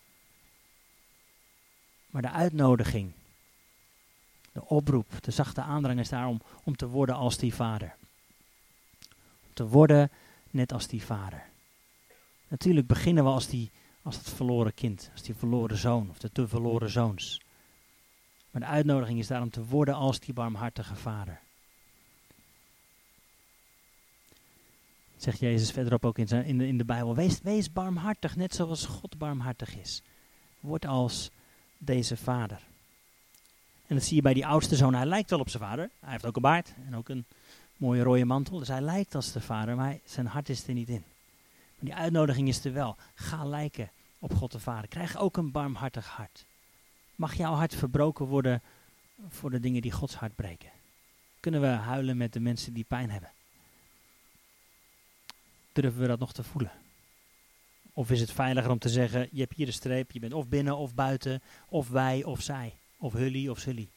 Maar 2.06 2.22
de 2.22 2.30
uitnodiging, 2.30 3.12
de 4.52 4.68
oproep, 4.68 5.06
de 5.20 5.30
zachte 5.30 5.60
aandrang 5.60 5.98
is 5.98 6.08
daar 6.08 6.26
om, 6.26 6.40
om 6.64 6.76
te 6.76 6.86
worden 6.86 7.14
als 7.14 7.36
die 7.36 7.54
vader. 7.54 7.94
Om 9.46 9.54
te 9.54 9.66
worden 9.66 10.10
net 10.50 10.72
als 10.72 10.86
die 10.86 11.02
vader. 11.02 11.42
Natuurlijk 12.54 12.86
beginnen 12.86 13.24
we 13.24 13.30
als, 13.30 13.48
die, 13.48 13.70
als 14.02 14.16
het 14.16 14.28
verloren 14.28 14.74
kind, 14.74 15.10
als 15.12 15.22
die 15.22 15.34
verloren 15.34 15.76
zoon 15.76 16.10
of 16.10 16.18
de 16.18 16.32
te 16.32 16.48
verloren 16.48 16.90
zoons. 16.90 17.40
Maar 18.50 18.60
de 18.60 18.68
uitnodiging 18.68 19.18
is 19.18 19.26
daar 19.26 19.42
om 19.42 19.50
te 19.50 19.64
worden 19.64 19.94
als 19.94 20.20
die 20.20 20.34
barmhartige 20.34 20.94
vader. 20.94 21.40
Zegt 25.16 25.38
Jezus 25.38 25.70
verderop 25.70 26.04
ook 26.04 26.18
in, 26.18 26.28
zijn, 26.28 26.44
in, 26.44 26.58
de, 26.58 26.66
in 26.66 26.78
de 26.78 26.84
Bijbel. 26.84 27.14
Wees, 27.14 27.40
wees 27.42 27.72
barmhartig, 27.72 28.36
net 28.36 28.54
zoals 28.54 28.86
God 28.86 29.18
barmhartig 29.18 29.76
is. 29.76 30.02
Word 30.60 30.86
als 30.86 31.30
deze 31.78 32.16
vader. 32.16 32.60
En 33.86 33.96
dat 33.96 34.04
zie 34.04 34.16
je 34.16 34.22
bij 34.22 34.34
die 34.34 34.46
oudste 34.46 34.76
zoon. 34.76 34.94
Hij 34.94 35.06
lijkt 35.06 35.30
wel 35.30 35.40
op 35.40 35.48
zijn 35.48 35.62
vader. 35.62 35.90
Hij 36.00 36.10
heeft 36.10 36.26
ook 36.26 36.36
een 36.36 36.42
baard 36.42 36.74
en 36.86 36.96
ook 36.96 37.08
een 37.08 37.24
mooie 37.76 38.02
rode 38.02 38.24
mantel. 38.24 38.58
Dus 38.58 38.68
hij 38.68 38.80
lijkt 38.80 39.14
als 39.14 39.32
de 39.32 39.40
vader, 39.40 39.76
maar 39.76 39.98
zijn 40.04 40.26
hart 40.26 40.48
is 40.48 40.66
er 40.66 40.74
niet 40.74 40.88
in. 40.88 41.04
Maar 41.74 41.84
die 41.84 41.94
uitnodiging 41.94 42.48
is 42.48 42.64
er 42.64 42.72
wel. 42.72 42.96
Ga 43.14 43.44
lijken 43.44 43.90
op 44.18 44.34
God 44.34 44.52
de 44.52 44.60
Vader. 44.60 44.88
Krijg 44.88 45.16
ook 45.16 45.36
een 45.36 45.50
barmhartig 45.50 46.06
hart. 46.06 46.46
Mag 47.14 47.34
jouw 47.34 47.54
hart 47.54 47.74
verbroken 47.74 48.26
worden 48.26 48.62
voor 49.28 49.50
de 49.50 49.60
dingen 49.60 49.82
die 49.82 49.92
Gods 49.92 50.14
hart 50.14 50.34
breken? 50.34 50.70
Kunnen 51.40 51.60
we 51.60 51.66
huilen 51.66 52.16
met 52.16 52.32
de 52.32 52.40
mensen 52.40 52.72
die 52.72 52.84
pijn 52.84 53.10
hebben? 53.10 53.30
Durven 55.72 56.00
we 56.00 56.06
dat 56.06 56.18
nog 56.18 56.32
te 56.32 56.42
voelen? 56.42 56.72
Of 57.92 58.10
is 58.10 58.20
het 58.20 58.32
veiliger 58.32 58.70
om 58.70 58.78
te 58.78 58.88
zeggen, 58.88 59.28
je 59.32 59.40
hebt 59.40 59.54
hier 59.54 59.66
de 59.66 59.72
streep, 59.72 60.10
je 60.10 60.20
bent 60.20 60.32
of 60.32 60.48
binnen 60.48 60.76
of 60.76 60.94
buiten, 60.94 61.42
of 61.68 61.88
wij 61.88 62.24
of 62.24 62.42
zij, 62.42 62.74
of 62.96 63.12
hully 63.12 63.48
of 63.48 63.58
zully. 63.58 63.88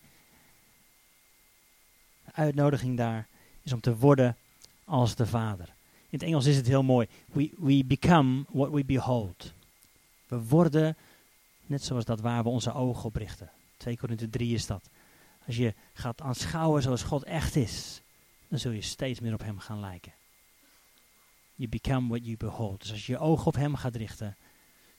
De 2.25 2.33
uitnodiging 2.33 2.97
daar 2.97 3.27
is 3.61 3.73
om 3.73 3.81
te 3.81 3.95
worden 3.95 4.37
als 4.83 5.15
de 5.15 5.25
Vader. 5.25 5.73
In 6.09 6.19
het 6.19 6.27
Engels 6.27 6.45
is 6.45 6.55
het 6.55 6.67
heel 6.67 6.83
mooi. 6.83 7.07
We, 7.25 7.51
we 7.57 7.83
become 7.85 8.45
what 8.49 8.71
we 8.71 8.85
behold. 8.85 9.53
We 10.27 10.43
worden 10.43 10.97
net 11.65 11.83
zoals 11.83 12.05
dat 12.05 12.19
waar 12.19 12.43
we 12.43 12.49
onze 12.49 12.73
ogen 12.73 13.05
op 13.05 13.15
richten. 13.15 13.49
2 13.77 13.97
Korinther 13.97 14.29
3 14.29 14.53
is 14.53 14.65
dat. 14.65 14.89
Als 15.45 15.57
je 15.57 15.73
gaat 15.93 16.21
aanschouwen 16.21 16.81
zoals 16.81 17.03
God 17.03 17.23
echt 17.23 17.55
is, 17.55 18.01
dan 18.47 18.59
zul 18.59 18.71
je 18.71 18.81
steeds 18.81 19.19
meer 19.19 19.33
op 19.33 19.43
hem 19.43 19.59
gaan 19.59 19.79
lijken. 19.79 20.11
You 21.55 21.69
become 21.69 22.07
what 22.07 22.25
you 22.25 22.37
behold. 22.37 22.81
Dus 22.81 22.91
als 22.91 23.05
je 23.05 23.11
je 23.11 23.19
ogen 23.19 23.47
op 23.47 23.55
hem 23.55 23.75
gaat 23.75 23.95
richten, 23.95 24.35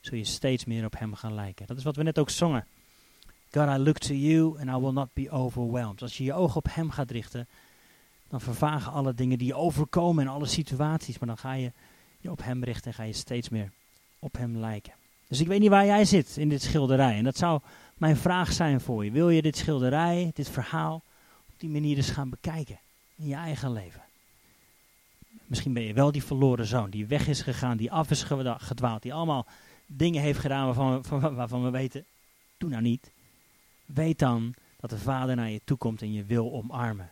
zul 0.01 0.17
je 0.17 0.23
steeds 0.23 0.65
meer 0.65 0.85
op 0.85 0.97
hem 0.97 1.15
gaan 1.15 1.33
lijken. 1.33 1.67
Dat 1.67 1.77
is 1.77 1.83
wat 1.83 1.95
we 1.95 2.03
net 2.03 2.19
ook 2.19 2.29
zongen. 2.29 2.65
God, 3.51 3.67
I 3.67 3.77
look 3.77 3.97
to 3.97 4.13
you 4.13 4.59
and 4.59 4.69
I 4.69 4.81
will 4.81 4.91
not 4.91 5.13
be 5.13 5.29
overwhelmed. 5.29 6.01
Als 6.01 6.17
je 6.17 6.23
je 6.23 6.33
ogen 6.33 6.55
op 6.55 6.67
hem 6.69 6.91
gaat 6.91 7.11
richten, 7.11 7.47
dan 8.29 8.41
vervagen 8.41 8.91
alle 8.91 9.13
dingen 9.13 9.37
die 9.37 9.47
je 9.47 9.55
overkomen 9.55 10.25
en 10.25 10.31
alle 10.31 10.45
situaties. 10.45 11.19
Maar 11.19 11.27
dan 11.27 11.37
ga 11.37 11.53
je 11.53 11.71
je 12.19 12.31
op 12.31 12.43
hem 12.43 12.63
richten 12.63 12.91
en 12.91 12.93
ga 12.93 13.03
je 13.03 13.13
steeds 13.13 13.49
meer 13.49 13.71
op 14.19 14.37
hem 14.37 14.57
lijken. 14.57 14.93
Dus 15.27 15.39
ik 15.39 15.47
weet 15.47 15.59
niet 15.59 15.69
waar 15.69 15.85
jij 15.85 16.05
zit 16.05 16.37
in 16.37 16.49
dit 16.49 16.61
schilderij. 16.61 17.17
En 17.17 17.23
dat 17.23 17.37
zou 17.37 17.61
mijn 17.97 18.17
vraag 18.17 18.51
zijn 18.51 18.81
voor 18.81 19.05
je. 19.05 19.11
Wil 19.11 19.29
je 19.29 19.41
dit 19.41 19.57
schilderij, 19.57 20.31
dit 20.33 20.49
verhaal, 20.49 21.03
op 21.47 21.53
die 21.57 21.69
manier 21.69 21.97
eens 21.97 22.09
gaan 22.09 22.29
bekijken 22.29 22.79
in 23.15 23.27
je 23.27 23.35
eigen 23.35 23.71
leven? 23.71 24.01
Misschien 25.45 25.73
ben 25.73 25.83
je 25.83 25.93
wel 25.93 26.11
die 26.11 26.23
verloren 26.23 26.65
zoon 26.65 26.89
die 26.89 27.05
weg 27.05 27.27
is 27.27 27.41
gegaan, 27.41 27.77
die 27.77 27.91
af 27.91 28.09
is 28.09 28.23
gedwaald, 28.57 29.01
die 29.01 29.13
allemaal 29.13 29.45
dingen 29.85 30.21
heeft 30.21 30.39
gedaan 30.39 30.65
waarvan, 30.65 31.03
waarvan 31.35 31.63
we 31.63 31.69
weten, 31.69 32.05
doe 32.57 32.69
nou 32.69 32.81
niet. 32.81 33.11
Weet 33.85 34.19
dan 34.19 34.53
dat 34.79 34.89
de 34.89 34.97
vader 34.97 35.35
naar 35.35 35.49
je 35.49 35.61
toe 35.63 35.77
komt 35.77 36.01
en 36.01 36.13
je 36.13 36.23
wil 36.23 36.53
omarmen. 36.53 37.11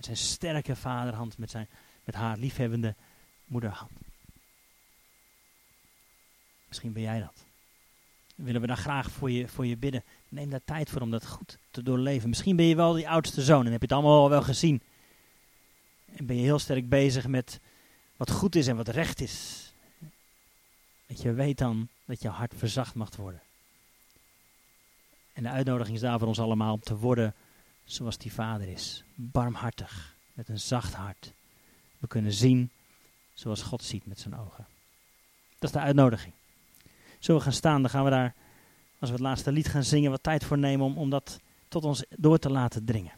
Met 0.00 0.08
zijn 0.08 0.28
sterke 0.28 0.76
vaderhand, 0.76 1.38
met, 1.38 1.50
zijn, 1.50 1.68
met 2.04 2.14
haar 2.14 2.36
liefhebbende 2.36 2.94
moederhand. 3.44 3.90
Misschien 6.68 6.92
ben 6.92 7.02
jij 7.02 7.20
dat. 7.20 7.44
Dan 8.36 8.44
willen 8.44 8.60
we 8.60 8.66
daar 8.66 8.76
graag 8.76 9.10
voor 9.10 9.30
je, 9.30 9.48
voor 9.48 9.66
je 9.66 9.76
bidden. 9.76 10.04
Neem 10.28 10.50
daar 10.50 10.64
tijd 10.64 10.90
voor 10.90 11.00
om 11.00 11.10
dat 11.10 11.26
goed 11.26 11.58
te 11.70 11.82
doorleven. 11.82 12.28
Misschien 12.28 12.56
ben 12.56 12.64
je 12.64 12.76
wel 12.76 12.92
die 12.92 13.08
oudste 13.08 13.42
zoon 13.42 13.66
en 13.66 13.72
heb 13.72 13.80
je 13.80 13.86
het 13.86 13.96
allemaal 13.96 14.30
wel 14.30 14.42
gezien. 14.42 14.82
En 16.16 16.26
ben 16.26 16.36
je 16.36 16.42
heel 16.42 16.58
sterk 16.58 16.88
bezig 16.88 17.26
met 17.26 17.60
wat 18.16 18.30
goed 18.30 18.54
is 18.54 18.66
en 18.66 18.76
wat 18.76 18.88
recht 18.88 19.20
is. 19.20 19.66
Dat 21.06 21.22
je 21.22 21.32
weet 21.32 21.58
dan 21.58 21.88
dat 22.04 22.22
je 22.22 22.28
hart 22.28 22.54
verzacht 22.56 22.94
mag 22.94 23.16
worden. 23.16 23.42
En 25.32 25.42
de 25.42 25.48
uitnodiging 25.48 25.96
is 25.96 26.02
daar 26.02 26.18
voor 26.18 26.28
ons 26.28 26.40
allemaal 26.40 26.72
om 26.72 26.80
te 26.80 26.96
worden 26.96 27.34
zoals 27.84 28.18
die 28.18 28.32
vader 28.32 28.68
is. 28.68 29.04
Barmhartig, 29.14 30.14
met 30.32 30.48
een 30.48 30.60
zacht 30.60 30.94
hart. 30.94 31.32
We 31.98 32.06
kunnen 32.06 32.32
zien 32.32 32.70
zoals 33.34 33.62
God 33.62 33.84
ziet 33.84 34.06
met 34.06 34.20
zijn 34.20 34.38
ogen. 34.38 34.66
Dat 35.58 35.70
is 35.70 35.72
de 35.72 35.78
uitnodiging. 35.78 36.34
Zullen 37.18 37.40
we 37.40 37.46
gaan 37.46 37.56
staan, 37.56 37.80
dan 37.82 37.90
gaan 37.90 38.04
we 38.04 38.10
daar, 38.10 38.34
als 38.98 39.10
we 39.10 39.16
het 39.16 39.24
laatste 39.24 39.52
lied 39.52 39.68
gaan 39.68 39.84
zingen, 39.84 40.10
wat 40.10 40.22
tijd 40.22 40.44
voor 40.44 40.58
nemen 40.58 40.86
om, 40.86 40.98
om 40.98 41.10
dat 41.10 41.40
tot 41.68 41.84
ons 41.84 42.04
door 42.16 42.38
te 42.38 42.50
laten 42.50 42.84
dringen. 42.84 43.12